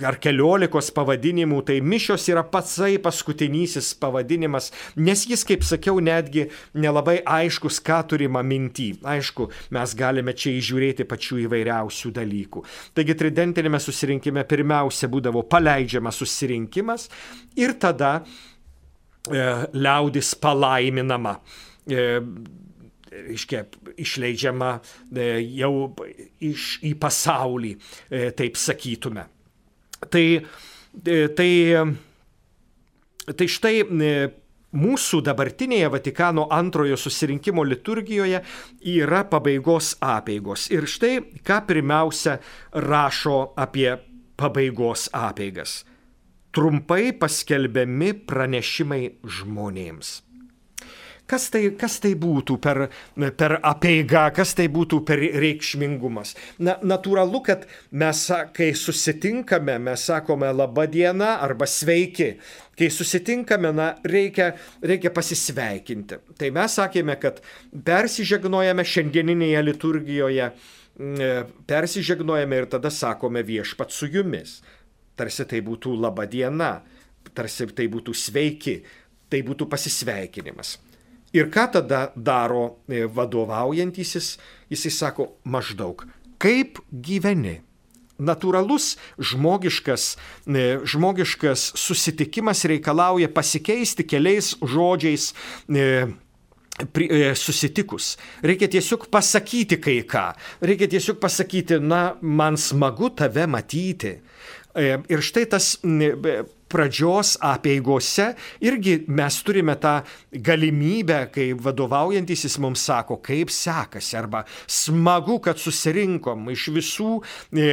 ar 0.07 0.19
kelių 0.23 0.47
keliolikos 0.48 0.92
pavadinimų, 0.96 1.62
tai 1.68 1.82
mišios 1.84 2.27
yra 2.32 2.44
patsai 2.48 2.98
paskutinysis 3.04 3.94
pavadinimas, 4.00 4.72
nes 4.96 5.25
jis, 5.27 5.44
kaip 5.44 5.63
sakiau, 5.63 6.00
netgi 6.00 6.48
nelabai 6.74 7.20
aiškus, 7.25 7.82
ką 7.84 8.08
turima 8.08 8.44
minty. 8.44 8.94
Aišku, 9.04 9.50
mes 9.75 9.96
galime 9.96 10.34
čia 10.34 10.56
įžiūrėti 10.56 11.08
pačių 11.08 11.42
įvairiausių 11.46 12.13
dalykų. 12.16 12.63
Taigi 12.96 13.18
tridentinėme 13.20 13.80
susirinkime 13.80 14.46
pirmiausia 14.48 15.10
būdavo 15.12 15.44
paleidžiamas 15.51 16.22
susirinkimas 16.22 17.10
ir 17.58 17.75
tada 17.75 18.22
e, 18.24 19.44
liaudis 19.75 20.34
palaiminama. 20.39 21.39
E, 21.88 22.22
reiškia, 23.12 23.66
išleidžiama 24.00 24.77
e, 25.12 25.32
jau 25.60 25.74
iš, 26.39 26.77
į 26.88 26.96
pasaulį, 27.01 27.75
e, 28.12 28.30
taip 28.38 28.60
sakytume. 28.60 29.27
Tai, 29.98 30.25
e, 31.06 31.27
tai, 31.38 31.51
tai 33.34 33.48
štai 33.50 33.80
e, 33.82 34.12
mūsų 34.77 35.22
dabartinėje 35.25 35.89
Vatikano 35.94 36.48
antrojo 36.54 36.98
susirinkimo 37.00 37.63
liturgijoje 37.66 38.44
yra 38.94 39.24
pabaigos 39.30 39.96
apėgos. 40.04 40.68
Ir 40.74 40.88
štai 40.89 41.42
ką 41.48 41.62
pirmiausia 41.70 42.38
rašo 42.74 43.54
apie 43.58 43.89
pabaigos 44.38 45.08
apėgas. 45.16 45.82
Trumpai 46.54 47.12
paskelbiami 47.13 48.13
pranešimai 48.25 49.04
žmonėms. 49.24 50.26
Kas 51.27 51.50
tai, 51.51 51.65
kas 51.75 51.98
tai 52.00 52.13
būtų 52.15 52.55
per, 52.63 52.86
per 53.36 53.57
apeiga, 53.60 54.29
kas 54.31 54.53
tai 54.55 54.69
būtų 54.72 55.01
per 55.07 55.19
reikšmingumas? 55.19 56.31
Na, 56.63 56.77
natūralu, 56.79 57.41
kad 57.43 57.65
mes, 57.91 58.22
kai 58.55 58.69
susitinkame, 58.72 59.75
mes 59.89 60.05
sakome 60.07 60.48
laba 60.55 60.86
diena 60.88 61.34
arba 61.43 61.67
sveiki. 61.67 62.29
Kai 62.79 62.88
susitinkame, 62.93 63.74
na, 63.75 63.89
reikia, 64.07 64.53
reikia 64.79 65.12
pasisveikinti. 65.12 66.22
Tai 66.39 66.53
mes 66.55 66.79
sakėme, 66.79 67.19
kad 67.19 67.43
persižegnojame 67.75 68.88
šiandieninėje 68.88 69.67
liturgijoje, 69.67 70.50
persižegnojame 71.67 72.63
ir 72.63 72.72
tada 72.72 72.93
sakome 72.93 73.43
viešpat 73.43 73.91
su 73.91 74.07
jumis. 74.15 74.62
Tarsi 75.19 75.43
tai 75.50 75.60
būtų 75.65 76.00
laba 76.00 76.24
diena, 76.29 76.77
tarsi 77.36 77.67
tai 77.75 77.91
būtų 77.91 78.15
sveiki, 78.15 78.79
tai 79.27 79.43
būtų 79.43 79.67
pasisveikinimas. 79.67 80.77
Ir 81.38 81.51
ką 81.53 81.67
tada 81.75 82.08
daro 82.15 82.79
e, 82.89 83.06
vadovaujantysis? 83.06 84.38
Jisai 84.72 84.91
sako 84.91 85.32
maždaug, 85.46 86.01
kaip 86.41 86.82
gyveni. 86.91 87.60
Natūralus 88.17 88.96
žmogiškas, 89.22 90.15
e, 90.50 90.63
žmogiškas 90.82 91.72
susitikimas 91.77 92.65
reikalauja 92.65 93.29
pasikeisti 93.29 94.08
keliais 94.10 94.56
žodžiais 94.65 95.29
e, 95.70 96.08
susitikus. 97.38 98.15
Reikia 98.41 98.72
tiesiog 98.74 99.06
pasakyti 99.13 99.77
kai 99.82 100.00
ką. 100.10 100.25
Reikia 100.65 100.89
tiesiog 100.89 101.22
pasakyti, 101.22 101.77
na, 101.82 102.17
man 102.22 102.58
smagu 102.58 103.12
tave 103.13 103.46
matyti. 103.50 104.17
Ir 104.77 105.24
štai 105.25 105.48
tas 105.50 105.72
pradžios 106.69 107.36
apieigose 107.43 108.31
irgi 108.63 109.00
mes 109.07 109.39
turime 109.43 109.75
tą 109.79 110.01
galimybę, 110.31 111.19
kai 111.33 111.51
vadovaujantisis 111.53 112.57
mums 112.63 112.83
sako, 112.88 113.19
kaip 113.24 113.51
sekasi, 113.53 114.15
arba 114.19 114.43
smagu, 114.67 115.39
kad 115.43 115.59
susirinkom 115.62 116.50
iš 116.53 116.67
visų 116.75 117.12
e, 117.17 117.69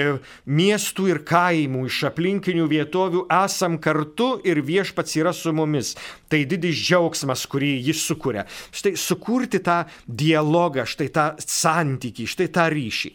miestų 0.47 1.09
ir 1.13 1.23
kaimų, 1.27 1.87
iš 1.91 2.03
aplinkinių 2.11 2.69
vietovių, 2.71 3.25
esam 3.45 3.79
kartu 3.83 4.35
ir 4.47 4.63
viešpats 4.65 5.17
yra 5.21 5.35
su 5.37 5.53
mumis. 5.55 5.95
Tai 6.31 6.43
didis 6.51 6.79
džiaugsmas, 6.81 7.45
kurį 7.51 7.75
jis 7.91 8.05
sukuria. 8.09 8.47
Štai 8.75 8.95
sukurti 8.99 9.61
tą 9.65 9.83
dialogą, 10.07 10.87
štai 10.89 11.11
tą 11.15 11.27
santykį, 11.41 12.29
štai 12.31 12.49
tą 12.55 12.69
ryšį. 12.75 13.13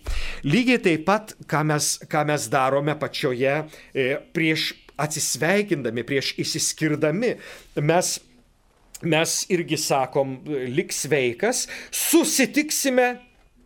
Lygiai 0.48 0.84
taip 0.84 1.08
pat, 1.08 1.34
ką 1.50 1.66
mes, 1.72 1.96
ką 2.10 2.26
mes 2.30 2.48
darome 2.52 2.96
pačioje 3.00 3.56
e, 3.60 4.12
prieš 4.36 4.72
atsisveikindami, 5.00 6.04
prieš 6.08 6.34
įsiskirdami, 6.42 7.36
mes 7.82 8.18
mes 9.02 9.46
irgi 9.52 9.78
sakom, 9.80 10.40
lik 10.48 10.92
sveikas, 10.92 11.68
susitiksime 11.92 13.14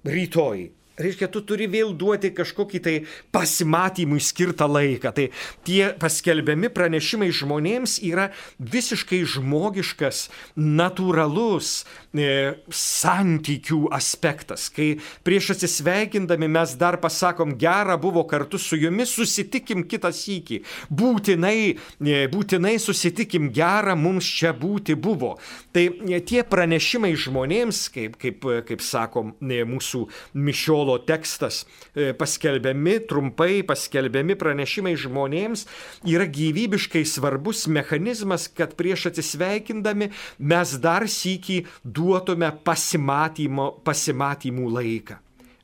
rytoj. 0.05 0.67
Reiškia, 0.93 1.25
tu 1.33 1.41
turi 1.41 1.65
vėl 1.65 1.95
duoti 1.97 2.29
kažkokį 2.37 2.79
tai 2.85 2.91
pasimatymui 3.33 4.21
skirtą 4.21 4.67
laiką. 4.69 5.09
Tai 5.17 5.23
tie 5.65 5.87
paskelbiami 5.97 6.69
pranešimai 6.69 7.31
žmonėms 7.33 7.95
yra 8.05 8.27
visiškai 8.61 9.23
žmogiškas, 9.25 10.27
natūralus 10.53 11.71
e, 12.13 12.27
santykių 12.69 13.87
aspektas. 13.97 14.67
Kai 14.69 14.99
prieš 15.25 15.55
atsisveikindami 15.55 16.51
mes 16.59 16.75
dar 16.77 16.99
pasakom, 17.01 17.55
gera 17.57 17.97
buvo 17.97 18.21
kartu 18.29 18.61
su 18.61 18.77
jumis, 18.77 19.15
susitikim 19.17 19.87
kitą 19.89 20.13
sykį. 20.13 20.61
Būtinai, 20.93 21.57
e, 21.73 22.21
būtinai 22.29 22.75
susitikim, 22.77 23.49
gera 23.49 23.97
mums 23.97 24.29
čia 24.29 24.53
būti 24.53 24.93
buvo. 24.93 25.39
Tai 25.73 25.87
e, 25.89 26.21
tie 26.21 26.45
pranešimai 26.45 27.15
žmonėms, 27.17 27.81
kaip, 27.97 28.21
kaip, 28.21 28.45
kaip 28.69 28.85
sakom, 28.85 29.33
e, 29.41 29.65
mūsų 29.65 30.05
mišio 30.37 30.82
Paulo 30.83 30.99
tekstas 30.99 31.63
e, 31.95 32.11
paskelbiami, 32.11 32.97
trumpai 33.07 33.61
paskelbiami 33.63 34.35
pranešimai 34.35 34.97
žmonėms 34.99 35.63
yra 36.11 36.27
gyvybiškai 36.27 37.05
svarbus 37.07 37.69
mechanizmas, 37.71 38.49
kad 38.51 38.75
prieš 38.75 39.07
atsisveikindami 39.13 40.11
mes 40.43 40.75
dar 40.83 41.07
sįki 41.07 41.63
duotume 41.87 42.51
pasimatymų 42.67 44.73
laiką 44.75 45.22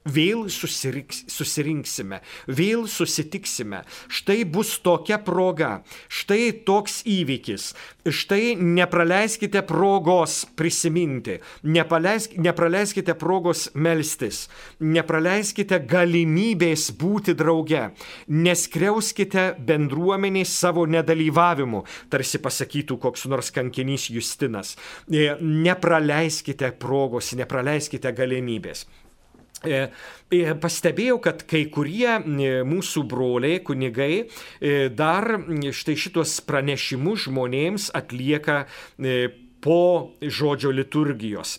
vėl 0.09 0.47
susirinksime, 0.51 2.19
vėl 2.47 2.85
susitiksime. 2.89 3.83
Štai 4.09 4.43
bus 4.49 4.75
tokia 4.83 5.19
proga, 5.23 5.83
štai 6.09 6.51
toks 6.67 7.01
įvykis, 7.09 7.71
štai 8.09 8.55
nepraleiskite 8.59 9.63
progos 9.69 10.41
prisiminti, 10.59 11.39
nepaleisk, 11.63 12.35
nepraleiskite 12.41 13.15
progos 13.19 13.67
melstis, 13.73 14.47
nepraleiskite 14.79 15.81
galimybės 15.89 16.89
būti 16.99 17.35
drauge, 17.37 17.89
neskriauskite 18.27 19.51
bendruomeniai 19.69 20.47
savo 20.47 20.85
nedalyvavimu, 20.89 21.83
tarsi 22.09 22.41
pasakytų 22.41 22.99
koks 23.01 23.27
nors 23.31 23.53
kankinys 23.55 24.09
Justinas. 24.13 24.75
Nepraleiskite 25.09 26.73
progos, 26.79 27.33
nepraleiskite 27.37 28.11
galimybės. 28.15 28.85
E, 29.67 29.89
e, 30.31 30.53
pastebėjau, 30.55 31.17
kad 31.23 31.43
kai 31.49 31.65
kurie 31.73 32.07
e, 32.07 32.51
mūsų 32.67 33.03
broliai, 33.11 33.59
kunigai, 33.65 34.29
dar 34.95 35.27
štai 35.75 35.95
šitos 35.99 36.37
pranešimus 36.47 37.25
žmonėms 37.27 37.89
atlieka 37.97 38.61
po 39.59 39.81
žodžio 40.23 40.71
liturgijos. 40.71 41.57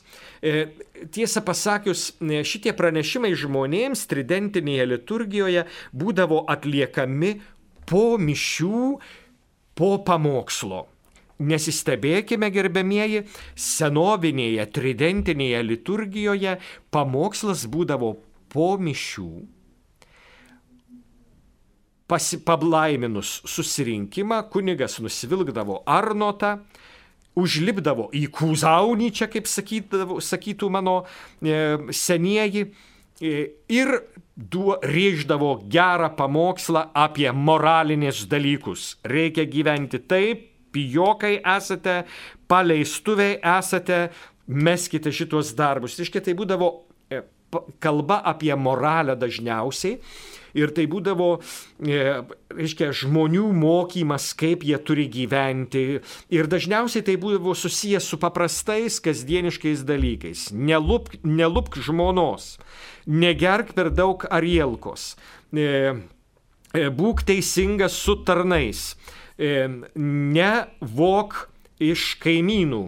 Tiesą 1.12 1.42
pasakius, 1.45 2.07
šitie 2.21 2.73
pranešimai 2.76 3.35
žmonėms 3.37 4.07
tridentinėje 4.09 4.87
liturgijoje 4.95 5.66
būdavo 5.92 6.47
atliekami 6.49 7.35
po 7.90 8.16
mišių, 8.21 8.87
po 9.76 9.90
pamokslo. 10.07 10.87
Nesistebėkime, 11.40 12.50
gerbėmieji, 12.52 13.23
senovinėje 13.56 14.66
tridentinėje 14.76 15.62
liturgijoje 15.64 16.59
pamokslas 16.92 17.64
būdavo 17.70 18.12
po 18.52 18.75
mišių, 18.76 19.30
pasipablaiminus 22.10 23.38
susirinkimą, 23.49 24.43
kunigas 24.52 24.99
nusivilkdavo 25.00 25.80
arnotą, 25.88 26.58
užlipdavo 27.38 28.08
į 28.17 28.26
kūzaunį, 28.34 29.10
čia 29.15 29.30
kaip 29.30 29.49
sakydavo, 29.49 30.19
sakytų 30.21 30.71
mano 30.75 30.97
e, 31.41 31.78
senieji, 31.95 32.67
e, 33.23 33.34
ir 33.71 33.95
duo, 34.34 34.76
rėždavo 34.82 35.54
gerą 35.71 36.10
pamokslą 36.19 36.88
apie 36.99 37.30
moralinės 37.32 38.26
dalykus. 38.28 38.97
Reikia 39.06 39.47
gyventi 39.49 40.02
taip, 40.02 40.50
pijokai 40.73 41.39
esate, 41.56 42.02
paleistuviai 42.50 43.39
esate, 43.59 44.09
meskite 44.50 45.13
šitos 45.15 45.54
darbus. 45.59 45.99
Iškia, 46.02 46.23
tai 46.25 46.35
būdavo 46.39 46.71
e, 47.11 47.23
kalba 47.83 48.21
apie 48.26 48.52
moralę 48.59 49.17
dažniausiai. 49.19 49.99
Ir 50.59 50.73
tai 50.75 50.89
būdavo, 50.91 51.28
e, 51.87 51.99
reiškia, 52.50 52.91
žmonių 53.02 53.52
mokymas, 53.54 54.33
kaip 54.35 54.65
jie 54.67 54.78
turi 54.83 55.06
gyventi. 55.11 56.00
Ir 56.35 56.50
dažniausiai 56.50 57.04
tai 57.06 57.15
būdavo 57.23 57.54
susijęs 57.54 58.09
su 58.11 58.19
paprastais 58.19 58.99
kasdieniškais 59.04 59.85
dalykais. 59.87 60.49
Nelupk, 60.50 61.21
nelupk 61.23 61.78
žmonos, 61.78 62.56
negerk 63.06 63.76
per 63.78 63.93
daug 63.95 64.26
arielkos, 64.26 65.15
e, 65.54 65.95
būk 66.75 67.23
teisingas 67.26 67.95
su 67.99 68.19
tarnais 68.26 68.95
nevok 69.41 71.47
iš 71.81 72.15
kaimynų 72.21 72.85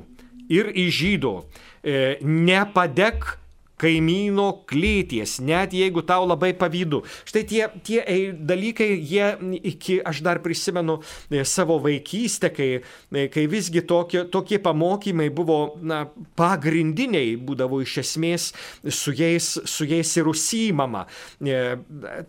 ir 0.53 0.73
iš 0.77 0.99
žydų, 1.01 1.37
e, 1.83 2.19
nepadek 2.23 3.39
kaimyno 3.83 4.63
klyties, 4.71 5.41
net 5.43 5.73
jeigu 5.75 6.05
tau 6.07 6.23
labai 6.29 6.53
pavydu. 6.55 7.01
Štai 7.27 7.41
tie, 7.51 7.63
tie 7.83 8.03
dalykai, 8.31 8.93
jie 8.95 9.33
iki, 9.73 9.97
aš 10.07 10.21
dar 10.23 10.39
prisimenu 10.45 11.01
e, 11.27 11.43
savo 11.49 11.81
vaikystę, 11.83 12.53
kai, 12.55 12.69
e, 13.11 13.25
kai 13.33 13.49
visgi 13.51 13.83
tokie, 13.83 14.23
tokie 14.31 14.61
pamokymai 14.63 15.33
buvo 15.35 15.81
na, 15.83 16.05
pagrindiniai, 16.39 17.35
būdavo 17.43 17.81
iš 17.83 17.97
esmės 18.05 18.53
su 18.87 19.17
jais, 19.19 19.57
su 19.67 19.89
jais 19.89 20.15
ir 20.21 20.31
užsimama. 20.31 21.09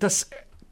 Tas 0.01 0.23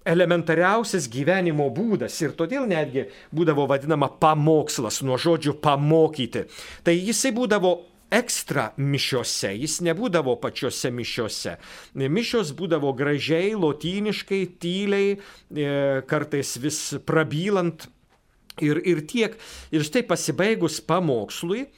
elementariausias 0.07 1.07
gyvenimo 1.11 1.69
būdas 1.73 2.15
ir 2.23 2.33
todėl 2.37 2.65
netgi 2.69 3.07
būdavo 3.35 3.67
vadinama 3.69 4.09
pamokslas 4.21 5.01
nuo 5.05 5.19
žodžių 5.21 5.55
pamokyti. 5.61 6.45
Tai 6.85 6.95
jisai 6.97 7.33
būdavo 7.35 7.75
ekstra 8.11 8.71
mišiose, 8.81 9.53
jis 9.55 9.79
nebūdavo 9.87 10.35
pačiose 10.41 10.91
mišiose. 10.91 11.55
Mišios 11.95 12.51
būdavo 12.57 12.91
gražiai, 12.97 13.53
lotyniškai, 13.55 14.41
tyliai, 14.61 15.15
e, 15.15 15.71
kartais 16.09 16.57
vis 16.59 16.81
prabylant 17.07 17.87
ir, 18.59 18.81
ir 18.83 19.05
tiek. 19.07 19.37
Ir 19.71 19.87
štai 19.87 20.03
pasibaigus 20.07 20.81
pamokslui, 20.83 21.69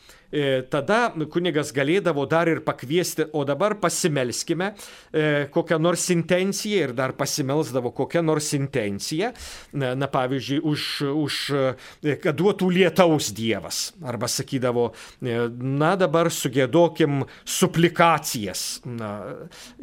tada 0.71 1.11
kunigas 1.31 1.71
galėdavo 1.75 2.25
dar 2.29 2.49
ir 2.49 2.63
pakviesti, 2.65 3.27
o 3.33 3.43
dabar 3.45 3.75
pasimelskime 3.81 4.71
e, 4.73 5.47
kokią 5.53 5.77
nors 5.81 6.07
intenciją 6.13 6.87
ir 6.87 6.93
dar 6.97 7.13
pasimelsdavo 7.17 7.91
kokią 7.93 8.23
nors 8.25 8.49
intenciją, 8.57 9.29
na, 9.77 9.93
na 9.95 10.09
pavyzdžiui, 10.11 10.61
už, 10.65 10.87
už 11.13 11.37
e, 11.53 12.15
kad 12.23 12.37
duotų 12.39 12.71
lietaus 12.73 13.29
Dievas. 13.35 13.83
Arba 14.03 14.29
sakydavo, 14.31 14.89
na 15.21 15.93
dabar 15.99 16.31
sugėdokim 16.33 17.23
suplikacijas. 17.45 18.81
Na, 18.87 19.11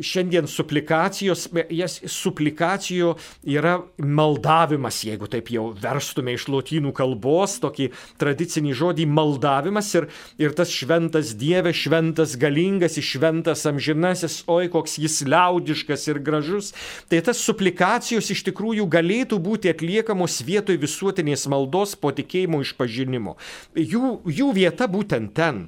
šiandien 0.02 0.48
suplikacijos, 0.50 1.46
jas 1.70 2.00
suplikacijų 2.10 3.14
yra 3.48 3.78
maldavimas, 3.98 5.02
jeigu 5.06 5.30
taip 5.30 5.52
jau 5.54 5.70
verstume 5.78 6.34
iš 6.36 6.48
lotynų 6.50 6.94
kalbos, 6.96 7.58
tokį 7.62 7.90
tradicinį 8.20 8.74
žodį 8.76 9.06
maldavimas 9.10 9.94
ir 9.98 10.10
ir 10.40 10.55
tas 10.57 10.72
šventas 10.72 11.35
Dieve, 11.37 11.72
šventas 11.76 12.35
galingas, 12.40 12.96
šventas 13.05 13.66
amžinasis, 13.68 14.40
oi 14.48 14.70
koks 14.72 14.96
jis 15.03 15.20
liaudiškas 15.29 16.07
ir 16.09 16.20
gražus, 16.24 16.72
tai 17.12 17.20
tas 17.24 17.42
suplikacijos 17.44 18.31
iš 18.33 18.44
tikrųjų 18.48 18.87
galėtų 18.90 19.40
būti 19.42 19.72
atliekamos 19.72 20.40
vietoj 20.46 20.81
visuotinės 20.81 21.46
maldos 21.53 21.92
po 22.00 22.12
tikėjimo 22.16 22.62
išpažinimo. 22.64 23.37
Jų, 23.76 24.14
jų 24.24 24.48
vieta 24.57 24.88
būtent 24.90 25.35
ten, 25.37 25.66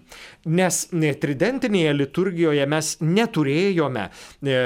nes 0.48 0.86
tridentinėje 0.92 1.92
liturgijoje 1.98 2.66
mes 2.72 2.94
neturėjome 3.02 4.08
e, 4.08 4.56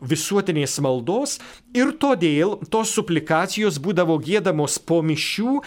visuotinės 0.00 0.78
maldos 0.84 1.38
ir 1.76 1.90
todėl 2.00 2.56
tos 2.70 2.94
suplikacijos 2.96 3.80
būdavo 3.82 4.18
gėdamos 4.22 4.78
po 4.78 5.02
mišių 5.04 5.58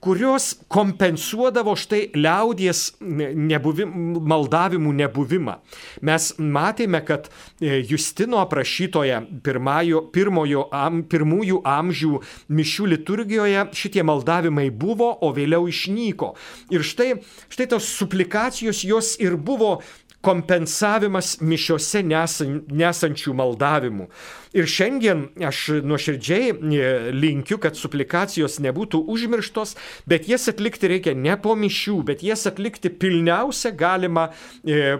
kurios 0.00 0.54
kompensuodavo 0.68 1.74
štai 1.76 2.06
liaudies 2.16 2.94
nebuvim, 3.00 3.92
maldavimų 4.24 4.94
nebuvimą. 5.02 5.58
Mes 6.06 6.30
matėme, 6.40 7.02
kad 7.04 7.28
e, 7.28 7.82
Justino 7.84 8.40
aprašytoje 8.40 9.18
pirmajo, 9.44 10.06
pirmojo, 10.14 10.64
am, 10.72 11.02
pirmųjų 11.04 11.60
amžių 11.68 12.20
mišių 12.48 12.88
liturgijoje 12.94 13.66
šitie 13.76 14.04
maldavimai 14.08 14.70
buvo, 14.72 15.10
o 15.20 15.32
vėliau 15.36 15.68
išnyko. 15.68 16.32
Ir 16.72 16.86
štai, 16.86 17.10
štai 17.52 17.68
tos 17.74 17.92
suplikacijos 18.00 18.80
jos 18.88 19.14
ir 19.20 19.36
buvo 19.36 19.80
kompensavimas 20.24 21.38
mišiose 21.40 22.02
nesan, 22.04 22.60
nesančių 22.68 23.34
maldavimų. 23.38 24.08
Ir 24.56 24.66
šiandien 24.68 25.28
aš 25.46 25.62
nuoširdžiai 25.86 26.50
e, 26.50 26.90
linkiu, 27.14 27.60
kad 27.62 27.78
suplikacijos 27.78 28.58
nebūtų 28.64 29.00
užmirštos, 29.14 29.76
bet 30.10 30.28
jas 30.28 30.48
atlikti 30.50 30.90
reikia 30.90 31.14
ne 31.14 31.36
po 31.40 31.54
mišių, 31.56 32.00
bet 32.10 32.24
jas 32.26 32.44
atlikti 32.50 32.92
pilniausia 32.92 33.72
galima. 33.76 34.30
E, 34.66 34.98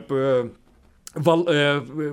val, 1.18 1.42
e, 1.50 2.10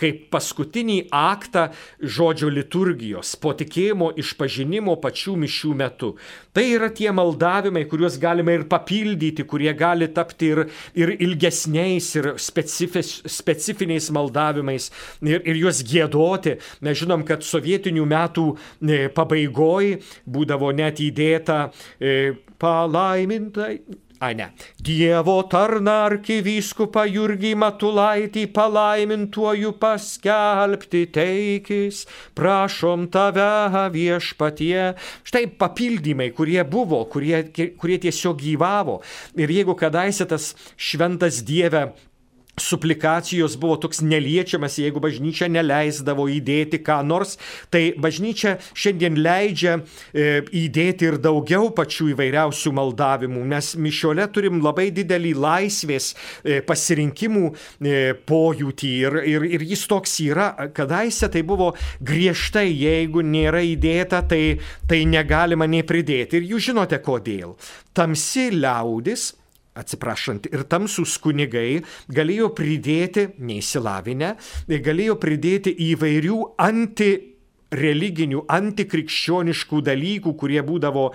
kaip 0.00 0.24
paskutinį 0.32 0.98
aktą 1.14 1.68
žodžio 2.02 2.50
liturgijos, 2.50 3.36
po 3.40 3.52
tikėjimo 3.54 4.10
išpažinimo 4.20 4.96
pačių 5.02 5.36
mišių 5.44 5.74
metu. 5.78 6.12
Tai 6.56 6.64
yra 6.66 6.90
tie 6.90 7.12
maldavimai, 7.14 7.84
kuriuos 7.90 8.18
galime 8.22 8.56
ir 8.58 8.66
papildyti, 8.70 9.46
kurie 9.46 9.70
gali 9.78 10.10
tapti 10.10 10.50
ir, 10.50 10.64
ir 10.98 11.14
ilgesniais, 11.20 12.10
ir 12.18 12.32
specifiniais 12.40 14.10
maldavimais, 14.14 14.90
ir, 15.22 15.40
ir 15.46 15.62
juos 15.62 15.84
gėdoti. 15.86 16.58
Mes 16.82 16.98
žinom, 16.98 17.24
kad 17.28 17.46
sovietinių 17.46 18.06
metų 18.10 18.46
e, 18.50 19.02
pabaigoje 19.14 20.00
būdavo 20.26 20.74
net 20.74 20.98
įdėta 21.04 21.68
e, 22.00 22.34
palaimintai 22.60 23.76
Ai 24.20 24.34
ne. 24.36 24.50
Dievo 24.84 25.38
tarna 25.48 25.94
arkivyskupą 26.04 27.06
Jurgį 27.08 27.54
Matulaitį 27.56 28.42
palaimintuoju 28.52 29.70
paskelbti 29.80 31.06
teikis, 31.14 32.02
prašom 32.36 33.06
tave 33.14 33.48
viešpatie. 33.94 34.90
Štai 35.24 35.46
papildymai, 35.62 36.28
kurie 36.36 36.60
buvo, 36.68 37.00
kurie, 37.08 37.46
kurie 37.80 37.96
tiesiog 38.04 38.44
gyvavo. 38.44 39.00
Ir 39.40 39.56
jeigu 39.56 39.72
kadaise 39.80 40.28
tas 40.28 40.52
šventas 40.76 41.40
Dieve 41.48 41.86
suplikacijos 42.58 43.56
buvo 43.60 43.76
toks 43.80 44.00
neliečiamas, 44.04 44.78
jeigu 44.80 45.00
bažnyčia 45.02 45.48
neleisdavo 45.50 46.26
įdėti 46.30 46.80
ką 46.84 47.00
nors, 47.06 47.36
tai 47.72 47.90
bažnyčia 48.00 48.56
šiandien 48.74 49.18
leidžia 49.20 49.76
e, 49.78 50.42
įdėti 50.62 51.08
ir 51.08 51.18
daugiau 51.22 51.70
pačių 51.76 52.10
įvairiausių 52.14 52.74
maldavimų. 52.76 53.44
Mes 53.54 53.72
mišiole 53.80 54.26
turim 54.34 54.60
labai 54.64 54.90
didelį 54.94 55.34
laisvės 55.40 56.12
e, 56.12 56.60
pasirinkimų 56.66 57.46
e, 57.50 57.96
pojūtį 58.28 58.92
ir, 59.06 59.18
ir, 59.34 59.48
ir 59.58 59.66
jis 59.72 59.86
toks 59.90 60.18
yra. 60.26 60.50
Kadaise 60.76 61.30
tai 61.32 61.44
buvo 61.46 61.72
griežtai, 62.04 62.68
jeigu 62.70 63.24
nėra 63.26 63.62
įdėta, 63.66 64.24
tai, 64.28 64.60
tai 64.90 65.04
negalima 65.08 65.68
nei 65.70 65.86
pridėti. 65.86 66.40
Ir 66.40 66.54
jūs 66.54 66.70
žinote 66.70 67.00
kodėl. 67.04 67.56
Tamsi 67.96 68.50
liaudis 68.54 69.30
atsiprašant, 69.78 70.48
ir 70.50 70.64
tamsus 70.70 71.16
kunigai 71.22 71.80
galėjo 72.10 72.50
pridėti, 72.56 73.28
neįsilavinę, 73.38 74.34
galėjo 74.70 75.18
pridėti 75.22 75.74
įvairių 75.90 76.40
anti 76.60 77.10
religinių, 77.70 78.44
antikrikščioniškų 78.50 79.80
dalykų, 79.86 80.34
kurie 80.38 80.60
būdavo, 80.66 81.06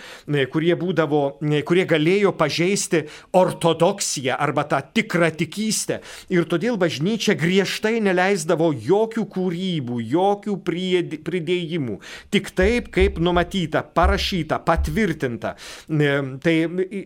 kurie, 0.53 0.73
būdavo, 0.79 1.21
kurie 1.67 1.85
galėjo 1.89 2.31
pažeisti 2.37 3.03
ortodoksiją 3.35 4.37
arba 4.39 4.65
tą 4.69 4.79
tikrą 4.95 5.31
tikystę. 5.35 5.99
Ir 6.33 6.47
todėl 6.49 6.79
bažnyčia 6.81 7.35
griežtai 7.39 7.99
neleisdavo 8.03 8.71
jokių 8.73 9.25
kūrybų, 9.35 9.99
jokių 10.15 10.57
pridėjimų. 10.65 11.99
Tik 12.33 12.51
taip, 12.55 12.89
kaip 12.95 13.19
numatyta, 13.23 13.83
parašyta, 13.95 14.61
patvirtinta. 14.65 15.55
Tai 15.87 16.55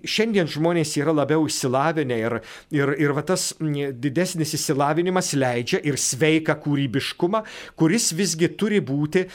šiandien 0.06 0.50
žmonės 0.50 0.96
yra 1.02 1.16
labiau 1.16 1.48
išsilavinę 1.50 2.20
ir, 2.22 2.38
ir, 2.76 2.94
ir 3.02 3.16
va 3.18 3.26
tas 3.26 3.52
didesnis 3.60 4.54
išsilavinimas 4.58 5.34
leidžia 5.40 5.82
ir 5.86 5.98
sveiką 6.00 6.56
kūrybiškumą, 6.64 7.44
kuris 7.80 8.12
visgi 8.18 8.52
turi 8.60 8.82
būti 8.86 9.26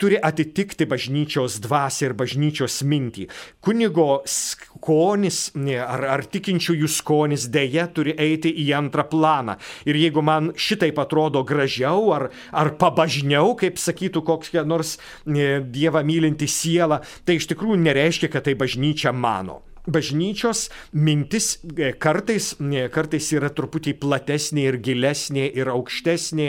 turi 0.00 0.18
atitikti 0.22 0.86
bažnyčios 0.88 1.58
dvasę 1.64 2.08
ir 2.08 2.16
bažnyčios 2.18 2.80
mintį. 2.86 3.26
Kunigo 3.64 4.22
skonis 4.30 5.50
ar, 5.56 6.06
ar 6.16 6.24
tikinčiųjų 6.30 6.90
skonis 6.90 7.48
dėje 7.52 7.86
turi 7.96 8.16
eiti 8.18 8.52
į 8.64 8.70
antrą 8.78 9.06
planą. 9.10 9.56
Ir 9.88 9.98
jeigu 10.00 10.24
man 10.24 10.52
šitaip 10.56 10.98
atrodo 11.02 11.44
gražiau 11.46 12.10
ar, 12.16 12.28
ar 12.52 12.74
pabažniau, 12.80 13.54
kaip 13.58 13.80
sakytų 13.80 14.24
kokia 14.26 14.66
nors 14.66 14.96
Dievą 15.26 16.02
mylinti 16.06 16.48
siela, 16.50 17.00
tai 17.24 17.38
iš 17.40 17.48
tikrųjų 17.52 17.78
nereiškia, 17.82 18.30
kad 18.32 18.46
tai 18.46 18.56
bažnyčia 18.58 19.12
mano 19.12 19.62
bažnyčios 19.86 20.66
mintis 20.92 21.56
e, 21.62 21.92
kartais, 21.94 22.54
kartais 22.92 23.30
yra 23.36 23.50
truputį 23.54 23.96
platesnė 24.02 24.66
ir 24.70 24.80
gilesnė 24.82 25.46
ir 25.54 25.70
aukštesnė 25.72 26.48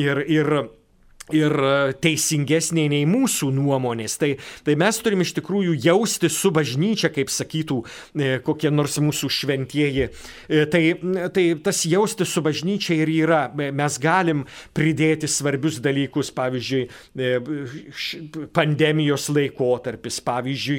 ir, 0.00 0.22
ir 0.24 0.52
ir 1.34 1.52
e, 1.52 1.92
teisingesnė 2.02 2.86
nei 2.92 3.06
mūsų 3.08 3.50
nuomonės. 3.54 4.16
Tai, 4.20 4.30
tai 4.66 4.76
mes 4.80 5.00
turim 5.04 5.24
iš 5.24 5.34
tikrųjų 5.38 5.76
jausti 5.84 6.30
su 6.32 6.52
bažnyčia, 6.54 7.10
kaip 7.14 7.32
sakytų 7.32 7.78
e, 7.82 8.30
kokie 8.44 8.72
nors 8.74 8.98
mūsų 9.02 9.30
šventieji. 9.38 10.08
E, 10.48 10.64
tai, 10.72 10.82
tai 11.34 11.46
tas 11.64 11.84
jausti 11.88 12.26
su 12.28 12.42
bažnyčia 12.44 12.98
ir 13.02 13.12
yra. 13.12 13.42
Mes 13.54 13.98
galim 14.02 14.44
pridėti 14.76 15.28
svarbius 15.30 15.78
dalykus, 15.84 16.30
pavyzdžiui, 16.34 16.84
pandemijos 18.56 19.28
laikotarpis, 19.32 20.20
pavyzdžiui, 20.24 20.78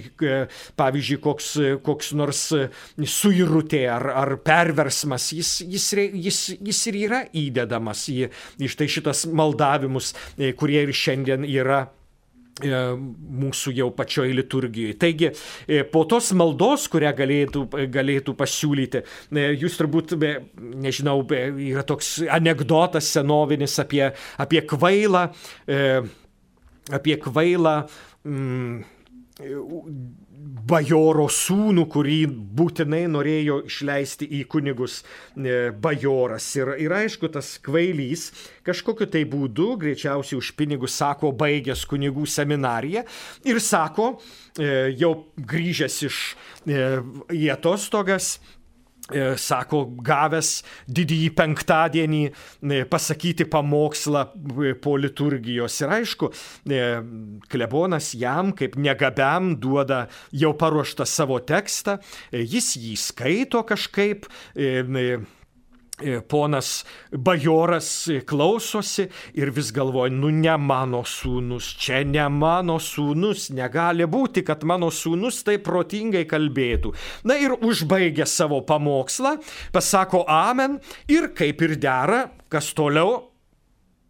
pavyzdžiui 0.80 1.20
koks, 1.24 1.52
koks 1.86 2.14
nors 2.18 2.44
suirutė 3.10 3.84
ar, 3.92 4.08
ar 4.24 4.36
perversmas, 4.44 5.30
jis, 5.36 5.54
jis, 5.68 5.88
jis, 6.14 6.42
jis 6.70 6.82
ir 6.92 7.00
yra 7.04 7.22
įdedamas 7.36 8.06
į, 8.12 8.30
štai 8.72 8.90
šitas 8.92 9.26
maldavimus 9.28 10.14
kurie 10.60 10.84
ir 10.86 10.94
šiandien 10.96 11.46
yra 11.48 11.80
e, 12.64 12.82
mūsų 13.44 13.74
jau 13.78 13.90
pačioj 13.96 14.30
liturgijoje. 14.38 14.98
Taigi, 15.02 15.32
e, 15.68 15.82
po 15.88 16.06
tos 16.10 16.32
maldos, 16.38 16.88
kurią 16.92 17.12
galėtų, 17.18 17.66
galėtų 17.94 18.36
pasiūlyti, 18.40 19.04
jūs 19.60 19.80
turbūt, 19.80 20.16
nežinau, 20.86 21.22
yra 21.30 21.84
toks 21.88 22.18
anegdotas 22.30 23.12
senovinis 23.18 23.80
apie, 23.84 24.06
apie 24.40 24.64
kvailą, 24.70 25.28
apie 27.00 27.20
kvailą. 27.28 27.76
Mm, 28.28 28.82
bajoro 30.70 31.28
sūnų, 31.32 31.86
kurį 31.92 32.20
būtinai 32.30 33.04
norėjo 33.12 33.60
išleisti 33.70 34.28
į 34.40 34.44
kunigus 34.52 35.00
e, 35.02 35.70
bajoras. 35.72 36.48
Ir, 36.60 36.74
ir 36.86 36.96
aišku, 36.96 37.30
tas 37.34 37.56
kvailys 37.64 38.30
kažkokiu 38.68 39.10
tai 39.12 39.26
būdu, 39.30 39.72
greičiausiai 39.82 40.40
už 40.40 40.54
pinigus, 40.60 40.98
sako, 41.00 41.32
baigęs 41.38 41.86
kunigų 41.90 42.28
seminariją 42.30 43.06
ir 43.50 43.62
sako, 43.64 44.12
e, 44.58 44.94
jau 45.00 45.14
grįžęs 45.38 46.00
iš 46.10 46.22
e, 46.66 46.86
į 47.36 47.50
atostogas, 47.56 48.38
sako, 49.40 49.84
gavęs 50.06 50.52
didįjį 50.90 51.30
penktadienį 51.38 52.22
e, 52.30 52.82
pasakyti 52.90 53.48
pamokslą 53.50 54.26
e, 54.30 54.74
po 54.80 54.96
liturgijos. 55.00 55.80
Ir 55.84 55.96
aišku, 56.00 56.32
klebonas 57.50 58.12
jam 58.18 58.52
kaip 58.58 58.76
negabiam 58.80 59.54
duoda 59.60 60.06
jau 60.36 60.52
paruoštą 60.58 61.08
savo 61.08 61.40
tekstą, 61.40 61.98
jis 62.32 62.74
jį 62.80 62.96
skaito 63.00 63.64
kažkaip 63.68 64.28
E, 64.56 65.18
ponas 66.28 66.84
bajoras 67.12 68.10
klausosi 68.26 69.08
ir 69.38 69.52
vis 69.56 69.72
galvoja, 69.76 70.14
nu 70.14 70.32
ne 70.34 70.56
mano 70.58 71.04
sūnus, 71.08 71.72
čia 71.80 72.04
ne 72.08 72.28
mano 72.34 72.80
sūnus, 72.84 73.50
negali 73.56 74.08
būti, 74.10 74.44
kad 74.48 74.64
mano 74.68 74.92
sūnus 74.94 75.42
taip 75.48 75.66
protingai 75.68 76.26
kalbėtų. 76.30 76.94
Na 77.30 77.40
ir 77.40 77.56
užbaigia 77.56 78.28
savo 78.30 78.62
pamokslą, 78.68 79.38
pasako 79.76 80.26
amen 80.28 80.80
ir 81.12 81.32
kaip 81.36 81.66
ir 81.68 81.76
dera, 81.80 82.28
kas 82.50 82.74
toliau, 82.78 83.30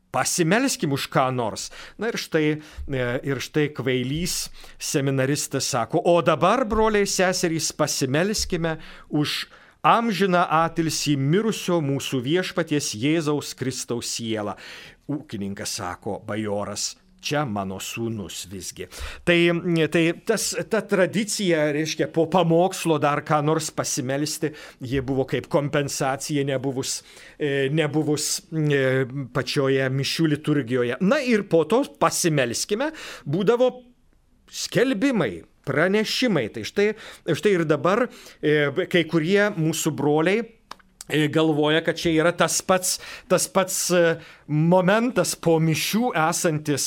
Pasimelskim 0.09 0.89
už 0.89 1.05
ką 1.13 1.29
nors. 1.29 1.69
Na 2.01 2.09
ir 2.09 2.17
štai, 2.17 2.57
e, 2.89 3.03
ir 3.29 3.37
štai 3.37 3.69
kvailys 3.69 4.49
seminaristas 4.81 5.69
sako, 5.69 6.01
o 6.01 6.17
dabar, 6.25 6.65
broliai 6.65 7.05
seserys, 7.05 7.69
pasimelskime 7.77 8.79
už 9.13 9.45
amžiną 9.85 10.45
atilsį 10.65 11.15
mirusio 11.19 11.79
mūsų 11.83 12.23
viešpaties 12.25 12.93
Jėzaus 12.99 13.53
Kristaus 13.59 14.15
sielą. 14.17 14.55
Ūkininkas 15.09 15.79
sako, 15.79 16.19
bajoras, 16.25 16.93
čia 17.21 17.43
mano 17.47 17.79
sūnus 17.83 18.43
visgi. 18.51 18.87
Tai, 19.27 19.37
tai 19.91 20.03
tas, 20.27 20.49
ta 20.71 20.81
tradicija, 20.85 21.69
reiškia, 21.75 22.09
po 22.13 22.27
pamokslo 22.31 22.99
dar 23.01 23.23
ką 23.27 23.41
nors 23.45 23.69
pasimelsti, 23.75 24.53
jie 24.85 25.03
buvo 25.05 25.25
kaip 25.29 25.49
kompensacija 25.51 26.45
nebuvus, 26.47 26.99
e, 27.37 27.69
nebuvus 27.75 28.29
e, 28.53 29.05
pačioje 29.35 29.89
mišių 29.91 30.31
liturgijoje. 30.35 30.99
Na 31.01 31.21
ir 31.25 31.45
po 31.51 31.65
to 31.69 31.83
pasimelskime 31.99 32.91
būdavo 33.27 33.71
skelbimai, 34.51 35.43
pranešimai. 35.69 36.47
Tai 36.53 36.63
štai, 36.67 36.91
štai 37.37 37.57
ir 37.57 37.65
dabar 37.69 38.07
e, 38.07 38.87
kai 38.91 39.05
kurie 39.09 39.49
mūsų 39.57 39.93
broliai 39.97 40.47
E, 41.09 41.27
galvoja, 41.27 41.81
kad 41.81 41.97
čia 41.97 42.11
yra 42.21 42.31
tas 42.37 42.59
pats, 42.61 42.99
tas 43.29 43.47
pats 43.49 43.77
e, 43.97 44.01
momentas 44.45 45.33
po 45.41 45.55
mišių 45.57 46.11
esantis 46.21 46.85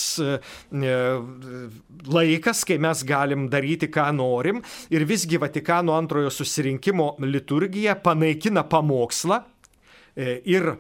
laikas, 2.12 2.62
kai 2.68 2.79
mes 2.83 3.03
galim 3.09 3.48
daryti, 3.51 3.90
ką 3.90 4.12
norim. 4.14 4.62
Ir 4.94 5.09
visgi 5.11 5.40
Vatikano 5.42 5.96
antrojo 5.98 6.31
susirinkimo 6.31 7.16
liturgija 7.27 7.96
panaikina 7.98 8.62
pamokslą 8.62 9.42
ir 10.14 10.75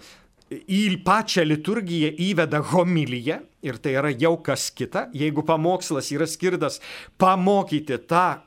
į 0.52 0.82
pačią 1.02 1.42
liturgiją 1.48 2.12
įveda 2.30 2.62
homiliją. 2.70 3.40
Ir 3.62 3.78
tai 3.78 3.94
yra 3.98 4.10
jau 4.10 4.36
kas 4.42 4.70
kita. 4.74 5.06
Jeigu 5.14 5.44
pamokslas 5.46 6.10
yra 6.14 6.26
skirtas 6.26 6.80
pamokyti 7.18 7.98
tą, 8.10 8.42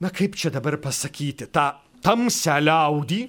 na 0.00 0.08
kaip 0.08 0.38
čia 0.40 0.52
dabar 0.54 0.78
pasakyti, 0.80 1.50
tą 1.52 1.66
tamsią 2.04 2.56
liaudį, 2.64 3.20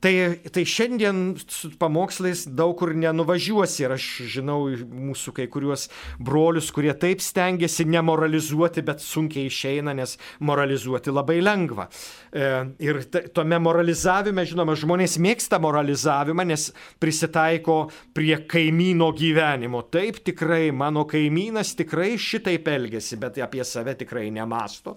Tai, 0.00 0.12
tai 0.52 0.62
šiandien 0.64 1.34
su 1.44 1.68
pamokslais 1.78 2.46
daug 2.56 2.72
kur 2.80 2.94
nenuvažiuosi 2.96 3.82
ir 3.84 3.92
aš 3.98 4.06
žinau 4.32 4.62
mūsų 4.80 5.34
kai 5.36 5.44
kuriuos 5.52 5.90
brolius, 6.16 6.70
kurie 6.72 6.94
taip 6.96 7.20
stengiasi 7.20 7.84
nemoralizuoti, 7.84 8.80
bet 8.86 9.04
sunkiai 9.04 9.50
išeina, 9.50 9.92
nes 9.96 10.16
moralizuoti 10.40 11.12
labai 11.12 11.42
lengva. 11.44 11.90
E, 12.32 12.48
ir 12.80 13.02
tome 13.36 13.60
moralizavime, 13.60 14.46
žinoma, 14.48 14.78
žmonės 14.80 15.18
mėgsta 15.20 15.60
moralizavimą, 15.60 16.48
nes 16.48 16.70
prisitaiko 17.02 17.82
prie 18.16 18.38
kaimyno 18.48 19.12
gyvenimo. 19.16 19.84
Taip 19.92 20.24
tikrai 20.24 20.70
mano 20.72 21.04
kaimynas 21.10 21.76
tikrai 21.76 22.14
šitaip 22.16 22.72
elgesi, 22.72 23.20
bet 23.20 23.36
apie 23.44 23.68
save 23.68 23.98
tikrai 24.00 24.30
nemasto. 24.32 24.96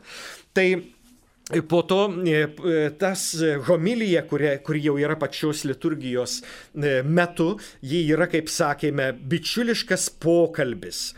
Tai 0.55 0.67
Po 1.67 1.81
to 1.83 2.05
e, 2.23 2.31
e, 2.31 2.89
tas 2.95 3.25
homilija, 3.67 4.21
kuri, 4.29 4.53
kuri 4.63 4.79
jau 4.85 4.93
yra 4.95 5.17
pačios 5.19 5.65
liturgijos 5.67 6.37
e, 6.39 7.01
metu, 7.03 7.49
ji 7.83 7.99
yra, 8.15 8.29
kaip 8.31 8.47
sakėme, 8.47 9.09
bičiuliškas 9.27 10.07
pokalbis 10.23 11.09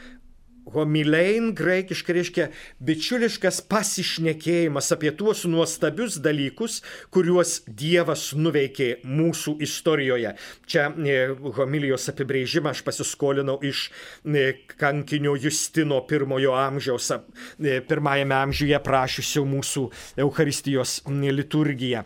Homilein 0.73 1.51
graikiškai 1.55 2.15
reiškia 2.17 2.45
bičiuliškas 2.85 3.61
pasišnekėjimas 3.69 4.89
apie 4.95 5.11
tuos 5.17 5.43
nuostabius 5.49 6.17
dalykus, 6.23 6.79
kuriuos 7.13 7.59
Dievas 7.67 8.31
nuveikė 8.37 8.89
mūsų 9.05 9.55
istorijoje. 9.65 10.33
Čia 10.65 10.87
e, 10.89 11.17
homilijos 11.57 12.09
apibrėžimą 12.11 12.73
aš 12.73 12.81
pasiskolinau 12.87 13.59
iš 13.65 13.89
e, 14.25 14.47
kankinio 14.79 15.35
Justino 15.37 16.01
pirmojo 16.09 16.55
amžiaus, 16.57 17.11
e, 17.13 17.77
pirmajame 17.85 18.39
amžiuje 18.39 18.81
prašysiu 18.85 19.45
mūsų 19.49 19.85
Euharistijos 20.25 21.03
liturgiją. 21.05 22.05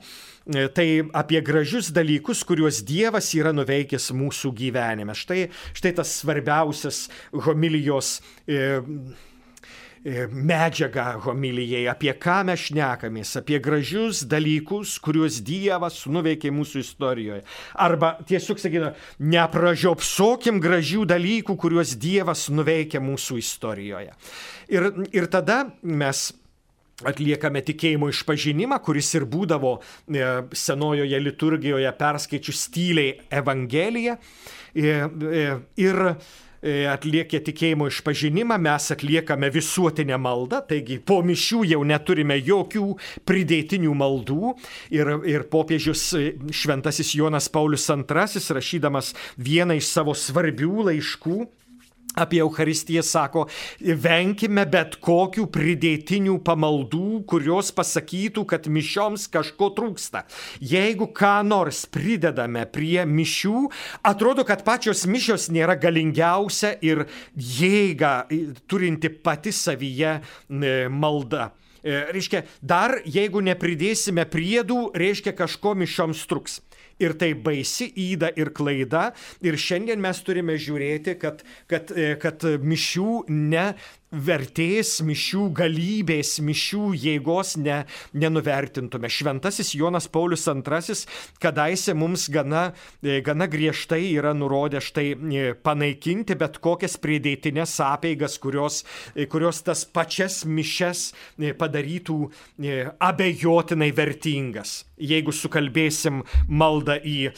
E, 0.49 0.67
tai 0.67 1.03
apie 1.13 1.41
gražius 1.41 1.91
dalykus, 1.93 2.41
kuriuos 2.41 2.81
Dievas 2.81 3.27
yra 3.37 3.51
nuveikęs 3.53 4.09
mūsų 4.17 4.49
gyvenime. 4.57 5.13
Štai, 5.13 5.43
štai 5.77 5.91
tas 5.99 6.13
svarbiausias 6.23 7.03
homilijos 7.45 8.15
e, 8.49 8.57
e, 10.01 10.25
medžiaga 10.33 11.19
homilijai, 11.27 11.83
apie 11.93 12.15
ką 12.17 12.39
mes 12.49 12.65
šnekamės, 12.65 13.35
apie 13.43 13.61
gražius 13.61 14.23
dalykus, 14.25 14.95
kuriuos 15.05 15.37
Dievas 15.45 16.01
nuveikė 16.09 16.49
mūsų 16.55 16.81
istorijoje. 16.81 17.45
Arba 17.77 18.15
tiesiog 18.25 18.65
sakytume, 18.65 18.95
nepražiopsokim 19.21 20.57
gražių 20.65 21.05
dalykų, 21.13 21.59
kuriuos 21.61 21.93
Dievas 22.01 22.47
nuveikė 22.49 23.05
mūsų 23.05 23.37
istorijoje. 23.45 24.17
Ir, 24.73 24.93
ir 25.13 25.29
tada 25.29 25.67
mes 25.85 26.31
atliekame 27.07 27.61
tikėjimo 27.65 28.09
išpažinimą, 28.11 28.79
kuris 28.83 29.13
ir 29.17 29.27
būdavo 29.29 29.77
e, 29.79 30.27
senojoje 30.55 31.23
liturgijoje 31.23 31.95
perskaičius 31.99 32.67
tyliai 32.73 33.15
Evangeliją. 33.41 34.19
E, 34.75 34.85
e, 34.85 35.49
ir 35.81 36.05
atliekė 36.59 37.39
tikėjimo 37.39 37.85
išpažinimą, 37.87 38.57
mes 38.59 38.89
atliekame 38.91 39.47
visuotinę 39.53 40.17
maldą, 40.19 40.57
taigi 40.67 40.97
po 40.99 41.21
mišių 41.23 41.61
jau 41.69 41.77
neturime 41.87 42.35
jokių 42.35 42.83
pridėtinių 43.23 43.93
maldų. 43.95 44.49
Ir, 44.91 45.13
ir 45.23 45.45
popiežius 45.47 46.03
Šventasis 46.51 47.13
Jonas 47.15 47.47
Paulius 47.47 47.87
II, 47.87 48.43
rašydamas 48.59 49.13
vieną 49.39 49.79
iš 49.79 49.87
savo 49.87 50.11
svarbių 50.11 50.89
laiškų, 50.89 51.39
apie 52.15 52.41
Eucharistiją 52.41 53.03
sako, 53.05 53.45
venkime 53.79 54.65
bet 54.69 54.97
kokių 55.03 55.45
pridėtinių 55.53 56.39
pamaldų, 56.45 57.21
kurios 57.29 57.71
pasakytų, 57.75 58.45
kad 58.49 58.67
mišioms 58.71 59.27
kažko 59.31 59.71
trūksta. 59.77 60.25
Jeigu 60.61 61.09
ką 61.15 61.39
nors 61.47 61.85
pridedame 61.91 62.65
prie 62.71 63.05
mišių, 63.05 63.67
atrodo, 64.09 64.45
kad 64.47 64.65
pačios 64.67 65.05
mišios 65.09 65.49
nėra 65.53 65.77
galingiausia 65.79 66.75
ir 66.85 67.05
jėga 67.35 68.27
turinti 68.69 69.09
pati 69.09 69.53
savyje 69.55 70.19
malda. 70.89 71.51
E, 71.79 72.01
reiškia, 72.11 72.43
dar 72.59 72.97
jeigu 73.07 73.39
nepridėsime 73.45 74.25
priedų, 74.27 74.89
reiškia 74.99 75.31
kažko 75.37 75.77
mišioms 75.79 76.25
truks. 76.27 76.59
Ir 76.99 77.15
tai 77.19 77.31
baisi 77.33 77.89
įda 78.09 78.31
ir 78.39 78.51
klaida. 78.55 79.09
Ir 79.45 79.57
šiandien 79.59 80.01
mes 80.03 80.19
turime 80.25 80.57
žiūrėti, 80.59 81.15
kad, 81.21 81.43
kad, 81.71 81.93
e, 81.95 82.13
kad 82.19 82.43
mišių 82.43 83.23
ne 83.31 83.69
vertės 84.11 84.99
mišių 85.05 85.49
galybės, 85.57 86.39
mišių 86.41 86.93
jėgos 86.97 87.55
ne, 87.61 87.83
nenuvertintume. 88.17 89.09
Šventasis 89.09 89.75
Jonas 89.77 90.09
Paulius 90.09 90.47
II 90.49 90.95
kadaise 91.41 91.93
mums 91.93 92.27
gana, 92.33 92.73
e, 93.03 93.19
gana 93.25 93.47
griežtai 93.49 94.15
yra 94.15 94.33
nurodę 94.33 94.81
štai 94.81 95.07
e, 95.13 95.45
panaikinti 95.53 96.37
bet 96.39 96.57
kokias 96.63 96.97
pridėtinės 97.01 97.77
apeigas, 97.85 98.39
kurios, 98.41 98.83
e, 99.15 99.27
kurios 99.29 99.61
tas 99.65 99.85
pačias 99.85 100.41
mišes 100.45 101.09
padarytų 101.59 102.19
abejotinai 102.99 103.89
vertingas. 103.95 104.83
Jeigu 104.99 105.31
sukalbėsim 105.31 106.23
maldą 106.51 106.97
į 107.07 107.31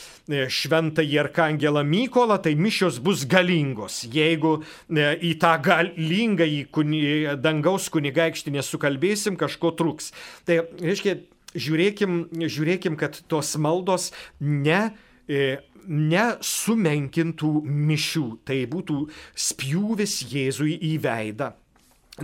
šventąjį 0.49 1.19
arkangelą 1.21 1.84
Mykolą, 1.86 2.39
tai 2.41 2.55
mišios 2.57 2.97
bus 3.03 3.27
galingos. 3.29 4.01
Jeigu 4.10 4.55
į 4.89 5.36
tą 5.41 5.53
galingą 5.62 6.47
į 6.49 6.61
kuni, 6.69 7.02
dangaus 7.41 7.89
kunigaikštį 7.93 8.56
nesukalbėsim, 8.58 9.38
kažko 9.39 9.74
truks. 9.80 10.12
Tai 10.47 10.62
reiškia, 10.82 11.17
žiūrėkim, 11.56 12.21
žiūrėkim 12.45 12.97
kad 13.00 13.19
tos 13.32 13.56
maldos 13.62 14.12
ne 14.39 14.91
e, 15.28 15.60
nesumenkintų 15.88 17.52
mišių, 17.65 18.26
tai 18.45 18.63
būtų 18.69 19.02
spjūvis 19.50 20.21
Jėzui 20.32 20.78
į 20.91 20.95
veidą, 21.04 21.52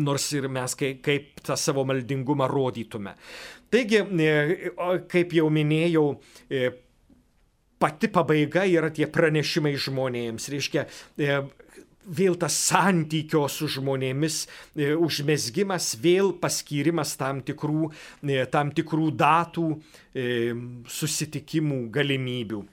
nors 0.04 0.28
ir 0.38 0.50
mes 0.52 0.76
kaip, 0.78 1.02
kaip 1.06 1.46
tą 1.46 1.58
savo 1.60 1.86
maldingumą 1.88 2.50
rodytume. 2.52 3.16
Taigi, 3.74 4.04
e, 4.04 4.74
kaip 5.12 5.34
jau 5.36 5.50
minėjau, 5.52 6.10
e, 6.50 6.70
pati 7.78 8.10
pabaiga 8.10 8.66
yra 8.70 8.90
tie 8.94 9.08
pranešimai 9.10 9.76
žmonėms, 9.78 10.50
reiškia, 10.54 10.88
vėl 12.08 12.38
tas 12.40 12.56
santykio 12.68 13.46
su 13.52 13.68
žmonėmis 13.72 14.40
e, 14.46 14.94
užmesgimas, 14.96 15.94
vėl 16.02 16.34
paskyrimas 16.42 17.16
tam 17.20 17.42
tikrų, 17.46 17.92
e, 18.24 18.40
tam 18.52 18.72
tikrų 18.76 19.12
datų, 19.20 19.68
e, 20.14 20.26
susitikimų 20.88 21.86
galimybių. 21.94 22.64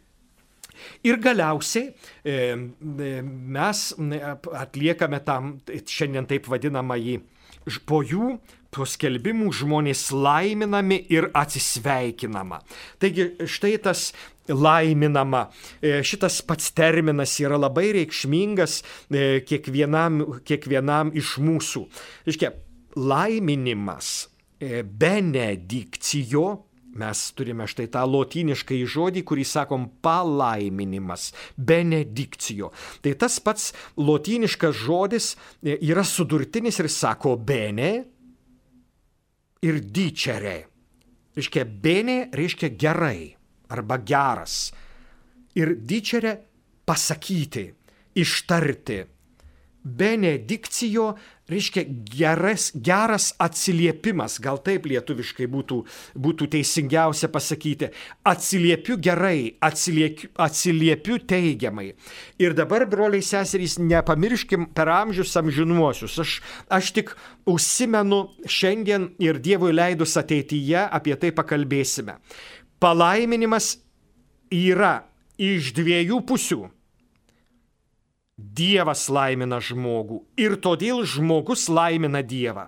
Ir 1.06 1.20
galiausiai 1.22 1.92
mes 3.54 3.82
atliekame 4.58 5.20
tam 5.22 5.52
šiandien 5.70 6.26
taip 6.26 6.48
vadinamąjį 6.50 7.20
po 7.86 8.02
jų 8.04 8.36
po 8.74 8.86
skelbimų 8.88 9.52
žmonės 9.54 10.08
laiminami 10.10 10.98
ir 11.12 11.28
atsisveikinama. 11.36 12.60
Taigi 12.98 13.30
štai 13.46 13.76
tas 13.82 14.08
laiminama. 14.50 15.46
E, 15.80 16.02
šitas 16.04 16.40
pats 16.46 16.72
terminas 16.76 17.36
yra 17.40 17.58
labai 17.60 17.92
reikšmingas 17.96 18.80
e, 18.82 19.40
kiekvienam, 19.46 20.20
kiekvienam 20.46 21.14
iš 21.16 21.36
mūsų. 21.44 21.86
Iškia, 22.34 22.52
laiminimas, 22.98 24.28
e, 24.60 24.82
benedikcijo 24.82 26.48
Mes 26.94 27.20
turime 27.34 27.66
štai 27.66 27.88
tą 27.90 28.04
lotynišką 28.06 28.76
žodį, 28.86 29.24
kurį 29.26 29.44
sakom 29.48 29.88
palaiminimas, 30.04 31.32
benedikcijo. 31.58 32.70
Tai 33.02 33.14
tas 33.18 33.40
pats 33.42 33.72
lotyniškas 33.98 34.76
žodis 34.84 35.32
yra 35.62 36.04
sudurtinis 36.06 36.78
ir 36.78 36.90
sako 36.92 37.34
bene 37.36 37.90
ir 39.64 39.80
dicere. 39.82 40.56
Reiškia, 41.34 41.64
bene 41.66 42.18
reiškia 42.30 42.70
gerai 42.78 43.34
arba 43.74 43.98
geras. 43.98 44.70
Ir 45.58 45.74
dicere 45.82 46.36
pasakyti, 46.86 47.66
ištarti 48.14 49.02
benedikcijo 49.84 51.14
reiškia 51.50 51.84
geras, 52.16 52.70
geras 52.74 53.32
atsiliepimas, 53.42 54.38
gal 54.42 54.58
taip 54.64 54.86
lietuviškai 54.88 55.46
būtų, 55.50 55.80
būtų 56.16 56.48
teisingiausia 56.54 57.28
pasakyti. 57.32 57.90
Atsiliepiu 58.24 58.96
gerai, 59.02 59.54
atsiliepiu, 59.64 60.30
atsiliepiu 60.40 61.18
teigiamai. 61.28 61.90
Ir 62.40 62.56
dabar, 62.56 62.86
broliai 62.90 63.24
seserys, 63.24 63.76
nepamirškim 63.78 64.70
per 64.76 64.90
amžius 64.94 65.36
amžinuosius. 65.40 66.18
Aš, 66.24 66.36
aš 66.72 66.92
tik 66.96 67.14
užsimenu 67.50 68.24
šiandien 68.48 69.10
ir 69.22 69.40
Dievui 69.44 69.74
leidus 69.74 70.16
ateityje 70.20 70.86
apie 70.88 71.16
tai 71.20 71.34
pakalbėsime. 71.36 72.16
Palaiminimas 72.80 73.74
yra 74.52 75.02
iš 75.40 75.74
dviejų 75.76 76.22
pusių 76.28 76.62
Dievas 78.34 79.06
laimina 79.08 79.60
žmogų 79.62 80.18
ir 80.42 80.56
todėl 80.58 81.04
žmogus 81.06 81.68
laimina 81.70 82.22
Dievą. 82.22 82.66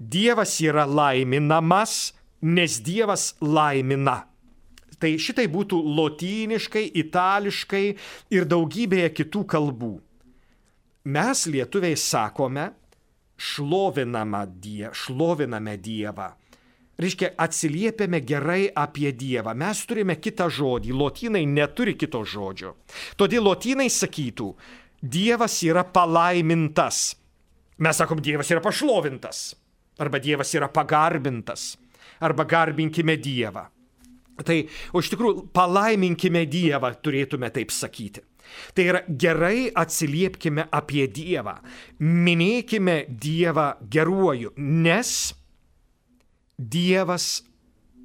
Dievas 0.00 0.56
yra 0.64 0.86
laiminamas, 0.88 2.14
nes 2.40 2.80
Dievas 2.80 3.34
laimina. 3.40 4.24
Tai 4.98 5.12
šitai 5.18 5.48
būtų 5.52 5.76
lotyniškai, 5.98 6.84
itališkai 7.04 7.84
ir 8.32 8.48
daugybėje 8.48 9.12
kitų 9.20 9.44
kalbų. 9.52 9.94
Mes 11.12 11.46
lietuviai 11.50 11.98
sakome, 11.98 12.70
šloviname, 13.36 14.46
die, 14.62 14.88
šloviname 14.94 15.76
Dievą 15.76 16.30
reiškia, 17.02 17.32
atsiliepiame 17.42 18.22
gerai 18.26 18.66
apie 18.68 19.12
Dievą. 19.16 19.54
Mes 19.58 19.82
turime 19.88 20.16
kitą 20.20 20.48
žodį, 20.52 20.94
lotynai 20.96 21.44
neturi 21.48 21.96
kito 21.98 22.22
žodžio. 22.24 22.76
Todėl 23.20 23.44
lotynai 23.46 23.88
sakytų, 23.92 24.52
Dievas 25.02 25.58
yra 25.66 25.82
palaimintas. 25.82 27.16
Mes 27.82 27.98
sakom, 27.98 28.20
Dievas 28.22 28.50
yra 28.54 28.62
pašlovintas. 28.62 29.52
Arba 29.98 30.20
Dievas 30.22 30.52
yra 30.54 30.68
pagarbintas. 30.70 31.72
Arba 32.22 32.46
garbinkime 32.46 33.16
Dievą. 33.18 33.66
Tai, 34.42 34.58
o 34.94 35.02
iš 35.02 35.10
tikrųjų, 35.12 35.48
palaiminkime 35.54 36.46
Dievą, 36.50 36.94
turėtume 37.02 37.50
taip 37.54 37.74
sakyti. 37.74 38.22
Tai 38.74 38.84
yra 38.84 39.02
gerai 39.08 39.70
atsiliepkime 39.74 40.66
apie 40.74 41.06
Dievą, 41.08 41.56
minėkime 42.02 43.04
Dievą 43.08 43.68
geruoju, 43.92 44.52
nes 44.58 45.32
Dievas 46.70 47.42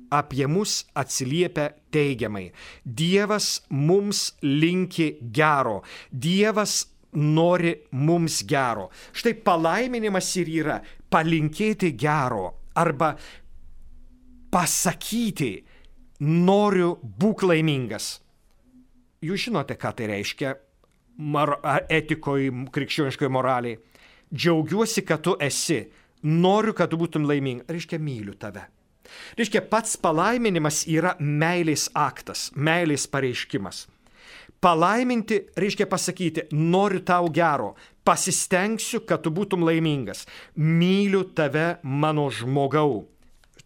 apie 0.09 0.47
mus 0.47 0.85
atsiliepia 0.95 1.69
teigiamai. 1.91 2.51
Dievas 2.83 3.61
mums 3.69 4.33
linki 4.41 5.17
gero. 5.33 5.81
Dievas 6.11 6.85
nori 7.17 7.73
mums 7.91 8.43
gero. 8.47 8.89
Štai 9.11 9.35
palaiminimas 9.43 10.29
ir 10.41 10.51
yra 10.61 10.77
palinkėti 11.11 11.93
gero 11.97 12.53
arba 12.77 13.13
pasakyti, 14.53 15.51
noriu 16.23 16.95
būk 17.01 17.43
laimingas. 17.47 18.17
Jūs 19.25 19.47
žinote, 19.47 19.75
ką 19.77 19.91
tai 19.97 20.07
reiškia 20.11 20.53
etikoje, 21.89 22.51
krikščioniškoje 22.73 23.31
moraliai. 23.33 23.79
Džiaugiuosi, 24.33 25.03
kad 25.07 25.23
tu 25.23 25.33
esi 25.41 25.79
noriu, 26.23 26.73
kad 26.77 26.91
tu 26.91 26.99
būtum 26.99 27.27
laiminga, 27.27 27.67
reiškia 27.71 27.99
myliu 28.01 28.35
tave. 28.39 28.65
Reiškia, 29.37 29.61
pats 29.71 29.95
palaiminimas 30.01 30.83
yra 30.89 31.15
meilės 31.19 31.87
aktas, 31.95 32.49
meilės 32.55 33.07
pareiškimas. 33.11 33.85
Palaiminti 34.61 35.43
reiškia 35.57 35.85
pasakyti, 35.87 36.47
noriu 36.51 37.03
tau 37.05 37.29
gero, 37.29 37.75
pasistengsiu, 38.07 39.03
kad 39.05 39.21
tu 39.21 39.31
būtum 39.31 39.63
laimingas, 39.67 40.25
myliu 40.55 41.27
tave 41.37 41.77
mano 41.83 42.27
žmogau. 42.33 43.05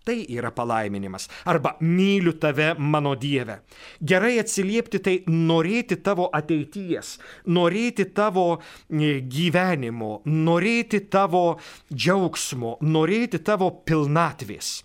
Tai 0.03 0.25
yra 0.33 0.49
palaiminimas. 0.51 1.27
Arba 1.45 1.75
myliu 1.79 2.33
tave, 2.33 2.73
mano 2.77 3.13
Dieve. 3.15 3.59
Gerai 4.01 4.39
atsiliepti 4.41 4.99
tai 4.99 5.15
norėti 5.29 5.99
tavo 6.01 6.25
ateities, 6.33 7.19
norėti 7.53 8.07
tavo 8.09 8.47
e, 8.57 9.19
gyvenimo, 9.21 10.23
norėti 10.25 11.03
tavo 11.05 11.59
džiaugsmo, 11.93 12.79
norėti 12.81 13.43
tavo 13.45 13.69
pilnatvės. 13.85 14.79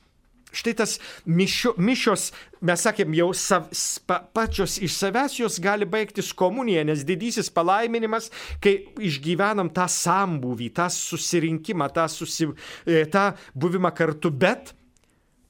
Štai 0.57 0.77
tas 0.77 0.99
mišio, 1.25 1.75
mišios, 1.81 2.31
mes 2.65 2.85
sakėm, 2.85 3.17
jau 3.17 3.33
sav, 3.37 3.67
pa, 4.09 4.21
pačios 4.37 4.77
iš 4.85 4.95
savęs 5.01 5.41
jos 5.41 5.59
gali 5.65 5.89
baigtis 5.89 6.33
komunija, 6.37 6.85
nes 6.85 7.05
didysis 7.09 7.49
palaiminimas, 7.53 8.31
kai 8.61 8.79
išgyvenam 9.01 9.73
tą 9.73 9.89
sambūvį, 9.89 10.75
tą 10.77 10.93
susirinkimą, 10.93 11.89
tą, 11.97 12.09
susi, 12.13 12.53
e, 12.85 13.05
tą 13.13 13.31
buvimą 13.57 13.97
kartu, 13.97 14.33
bet 14.33 14.77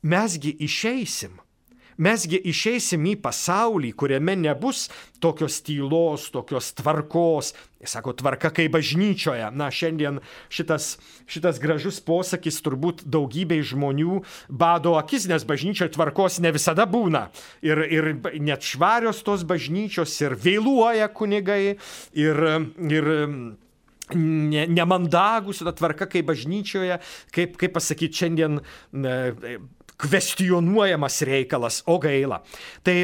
mesgi 0.02 0.56
išeisim. 0.60 1.40
Mesgi 1.96 2.36
išeisim 2.44 3.06
į 3.08 3.14
pasaulį, 3.24 3.94
kuriame 3.96 4.34
nebus 4.36 4.84
tokios 5.24 5.62
tylos, 5.64 6.26
tokios 6.32 6.74
tvarkos. 6.76 7.54
Sako, 7.86 8.12
tvarka 8.18 8.50
kaip 8.52 8.74
bažnyčioje. 8.74 9.46
Na, 9.56 9.70
šiandien 9.72 10.18
šitas, 10.52 10.96
šitas 11.30 11.60
gražus 11.62 12.02
posakis 12.04 12.58
turbūt 12.64 13.04
daugybei 13.08 13.62
žmonių 13.64 14.18
bado 14.50 14.96
akis, 15.00 15.28
nes 15.30 15.46
bažnyčioje 15.48 15.94
tvarkos 15.94 16.40
ne 16.44 16.52
visada 16.52 16.84
būna. 16.90 17.30
Ir, 17.64 17.80
ir 17.88 18.10
net 18.44 18.66
švarios 18.66 19.22
tos 19.24 19.46
bažnyčios, 19.48 20.18
ir 20.20 20.36
vėluoja 20.36 21.08
kunigai, 21.16 21.78
ir, 22.12 22.42
ir 22.90 23.08
ne, 24.14 24.66
nemandagus, 24.68 25.64
ta 25.64 25.72
tvarka 25.72 26.10
kaip 26.10 26.28
bažnyčioje, 26.28 27.00
kaip, 27.32 27.56
kaip 27.56 27.78
pasakyti, 27.78 28.26
šiandien 28.26 28.60
kvestionuojamas 30.00 31.22
reikalas, 31.26 31.80
o 31.88 31.98
gaila. 32.02 32.42
Tai 32.84 32.96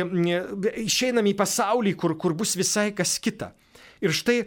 išeinam 0.85 1.29
į 1.31 1.35
pasaulį, 1.39 1.97
kur, 1.99 2.17
kur 2.21 2.37
bus 2.37 2.57
visai 2.59 2.91
kas 2.97 3.19
kita. 3.23 3.53
Ir 4.03 4.11
štai 4.11 4.41
e, 4.43 4.47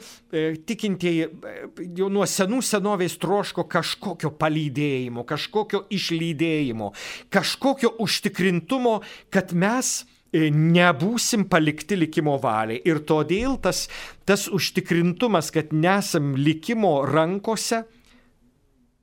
tikintieji 0.67 1.21
e, 1.23 1.53
jau 1.95 2.09
nuo 2.11 2.25
senų 2.27 2.59
senovės 2.65 3.15
troško 3.21 3.63
kažkokio 3.71 4.33
palydėjimo, 4.35 5.23
kažkokio 5.27 5.85
išlydėjimo, 5.95 6.89
kažkokio 7.31 7.93
užtikrintumo, 8.03 8.97
kad 9.31 9.53
mes 9.55 10.01
e, 10.03 10.49
nebūsim 10.51 11.47
palikti 11.47 11.95
likimo 12.01 12.35
valiai. 12.43 12.81
Ir 12.83 12.99
todėl 13.07 13.55
tas, 13.63 13.85
tas 14.27 14.49
užtikrintumas, 14.51 15.53
kad 15.55 15.71
nesam 15.71 16.33
likimo 16.35 16.97
rankose, 17.07 17.85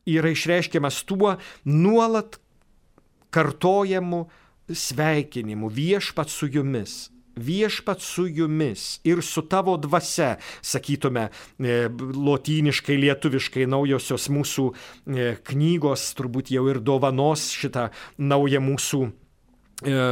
yra 0.05 0.35
išreiškiamas 0.37 1.01
tuo 1.09 1.39
nuolat 1.65 2.43
kartojamų 3.33 4.27
sveikinimų 4.73 5.73
viešpat 5.73 6.31
su 6.31 6.49
jumis. 6.53 7.09
Viešpat 7.33 8.03
su 8.05 8.27
jumis 8.29 9.01
ir 9.09 9.23
su 9.25 9.41
tavo 9.49 9.79
dvasia, 9.81 10.37
sakytume, 10.61 11.31
e, 11.57 11.89
lotyniškai, 11.99 12.99
lietuviškai 13.01 13.65
naujosios 13.73 14.29
mūsų 14.29 14.67
e, 14.69 15.31
knygos, 15.49 16.11
turbūt 16.19 16.53
jau 16.53 16.67
ir 16.69 16.83
dovanos 16.85 17.47
šitą 17.57 17.87
naują 18.21 18.61
mūsų 18.61 19.01
e, 19.09 20.03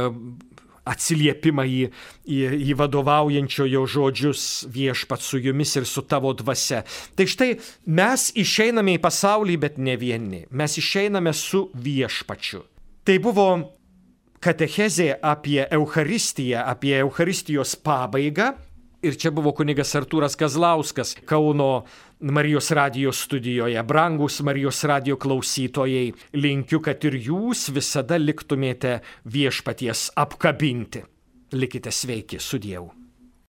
atsiliepimą 0.81 1.67
į, 1.69 1.83
į, 2.25 2.41
į 2.71 2.77
vadovaujančiojo 2.79 3.85
žodžius 3.85 4.47
viešpat 4.73 5.21
su 5.21 5.37
jumis 5.45 5.75
ir 5.77 5.85
su 5.85 6.01
tavo 6.01 6.33
dvasia. 6.33 6.81
Tai 7.13 7.29
štai 7.29 7.51
mes 7.85 8.31
išeiname 8.33 8.97
į 8.97 9.03
pasaulį, 9.05 9.61
bet 9.61 9.77
ne 9.77 9.93
vieni. 9.93 10.47
Mes 10.49 10.77
išeiname 10.81 11.37
su 11.37 11.67
viešpačiu. 11.77 12.65
Tai 13.01 13.17
buvo 13.17 13.45
katechezė 14.41 15.15
apie 15.25 15.63
Eucharistiją, 15.73 16.65
apie 16.69 16.99
Eucharistijos 17.01 17.75
pabaigą. 17.81 18.51
Ir 19.01 19.17
čia 19.17 19.31
buvo 19.33 19.49
kunigas 19.57 19.95
Artūras 19.97 20.37
Kazlauskas 20.37 21.15
Kauno 21.25 21.87
Marijos 22.21 22.69
radijos 22.77 23.23
studijoje. 23.25 23.81
Brangus 23.83 24.37
Marijos 24.45 24.83
radijo 24.85 25.17
klausytojai, 25.17 26.13
linkiu, 26.37 26.83
kad 26.85 27.01
ir 27.09 27.17
jūs 27.17 27.71
visada 27.73 28.21
liktumėte 28.21 28.99
viešpaties 29.25 30.11
apkabinti. 30.21 31.01
Likite 31.57 31.89
sveiki 31.89 32.37
su 32.37 32.61
Dievu. 32.61 33.00